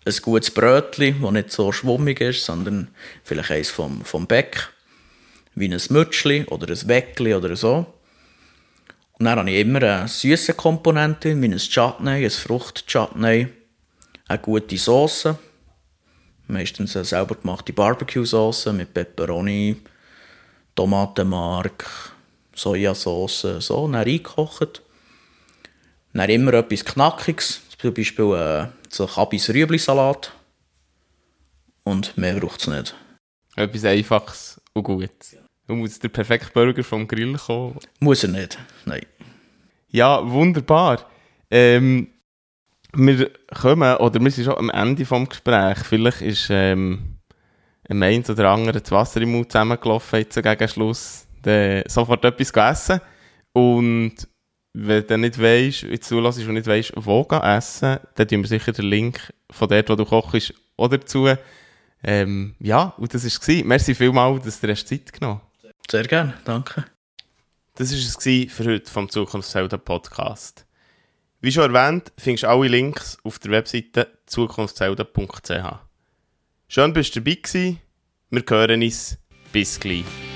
Ein 0.05 0.15
gutes 0.21 0.51
Brötchen, 0.51 1.19
das 1.21 1.31
nicht 1.31 1.51
so 1.51 1.71
schwummig 1.71 2.21
ist, 2.21 2.45
sondern 2.45 2.89
vielleicht 3.23 3.49
eins 3.49 3.71
vom, 3.71 4.05
vom 4.05 4.27
Beck. 4.27 4.69
Wie 5.55 5.67
ein 5.67 5.81
Mütschli 5.89 6.45
oder 6.45 6.69
ein 6.69 6.87
Weckli 6.87 7.33
oder 7.33 7.55
so. 7.55 7.91
Und 9.17 9.25
dann 9.25 9.39
habe 9.39 9.49
ich 9.49 9.61
immer 9.61 9.81
eine 9.81 10.07
süße 10.07 10.53
Komponente, 10.53 11.41
wie 11.41 11.45
ein 11.45 11.57
Chutney, 11.57 12.23
ein 12.23 12.29
Frucht-Chutney, 12.29 13.47
eine 14.27 14.39
gute 14.39 14.77
Sauce, 14.77 15.29
meistens 16.47 16.95
eine 16.97 17.05
selber 17.05 17.35
gemachte 17.35 17.71
Barbecue-Sauce 17.71 18.67
mit 18.73 18.93
Peperoni, 18.93 19.77
Tomatenmark, 20.75 22.14
Sojasauce, 22.55 23.59
so, 23.59 23.87
dann 23.87 23.95
reingekocht. 23.95 24.81
Dann 26.13 26.29
immer 26.29 26.53
etwas 26.53 26.85
Knackiges, 26.85 27.61
zum 27.77 27.93
Beispiel 27.93 28.33
äh, 28.33 28.67
so 28.89 29.05
Kabis 29.05 29.49
Rüebli-Salat. 29.49 30.31
Und 31.83 32.17
mehr 32.17 32.39
braucht 32.39 32.61
es 32.61 32.67
nicht. 32.67 32.95
Etwas 33.55 33.85
Einfaches 33.85 34.61
und 34.73 34.83
Gutes. 34.83 35.37
Und 35.67 35.79
muss 35.79 35.99
der 35.99 36.09
perfekte 36.09 36.51
Burger 36.51 36.83
vom 36.83 37.07
Grill 37.07 37.37
kommen? 37.37 37.77
Muss 37.99 38.23
er 38.23 38.29
nicht, 38.29 38.57
nein. 38.85 39.05
Ja, 39.89 40.27
wunderbar. 40.29 41.09
Ähm, 41.49 42.09
wir 42.93 43.29
kommen, 43.53 43.97
oder 43.97 44.19
wir 44.19 44.31
sind 44.31 44.45
schon 44.45 44.57
am 44.57 44.69
Ende 44.69 45.03
des 45.03 45.29
Gesprächs. 45.29 45.83
Vielleicht 45.83 46.21
ist 46.21 46.47
ähm, 46.49 47.17
ein 47.89 48.01
eins 48.03 48.29
oder 48.29 48.49
andere 48.49 48.81
das 48.81 48.91
Wasser 48.91 49.21
im 49.21 49.31
Mund 49.31 49.51
zusammengelaufen 49.51 50.19
jetzt 50.19 50.41
gegen 50.41 50.67
Schluss. 50.67 51.24
Dann 51.45 51.83
sofort 51.87 52.25
etwas 52.25 52.51
essen. 52.51 53.01
Und 53.53 54.15
wenn 54.73 55.07
du 55.07 55.17
nicht 55.17 55.41
weißt, 55.41 55.83
wie 55.83 55.95
du 55.95 55.99
zulässt 55.99 56.39
und 56.39 56.53
nicht 56.53 56.67
weißt, 56.67 56.93
wo 56.95 57.21
essen, 57.21 57.99
dann 58.15 58.27
tun 58.27 58.41
wir 58.41 58.47
sicher 58.47 58.71
den 58.71 58.85
Link 58.85 59.33
von 59.49 59.69
dort, 59.69 59.89
wo 59.89 59.95
du 59.95 60.05
kochst, 60.05 60.53
oder 60.75 60.97
dazu. 60.97 61.29
Ähm, 62.03 62.55
ja, 62.59 62.93
und 62.97 63.13
das 63.13 63.23
war 63.23 63.55
es. 63.55 63.63
Merci 63.63 63.95
vielmals, 63.95 64.43
dass 64.43 64.59
du 64.59 64.67
dir 64.67 64.75
Zeit 64.75 65.13
genommen 65.13 65.41
hast. 65.63 65.91
Sehr 65.91 66.03
gerne, 66.03 66.33
danke. 66.43 66.85
Das 67.75 67.91
war 67.91 67.97
es 67.97 68.53
für 68.53 68.65
heute 68.65 68.91
vom 68.91 69.09
Zukunftshelden 69.09 69.79
Podcast. 69.79 70.65
Wie 71.41 71.51
schon 71.51 71.73
erwähnt, 71.73 72.11
findest 72.17 72.43
du 72.43 72.49
alle 72.49 72.67
Links 72.67 73.17
auf 73.23 73.39
der 73.39 73.51
Webseite 73.51 74.07
zukunftshelden.ch. 74.25 75.49
Schön, 76.67 76.93
dass 76.93 77.11
du 77.11 77.21
dabei 77.21 77.35
gewesen. 77.35 77.79
Wir 78.29 78.43
hören 78.49 78.81
uns. 78.81 79.17
Bis 79.51 79.79
gleich. 79.79 80.34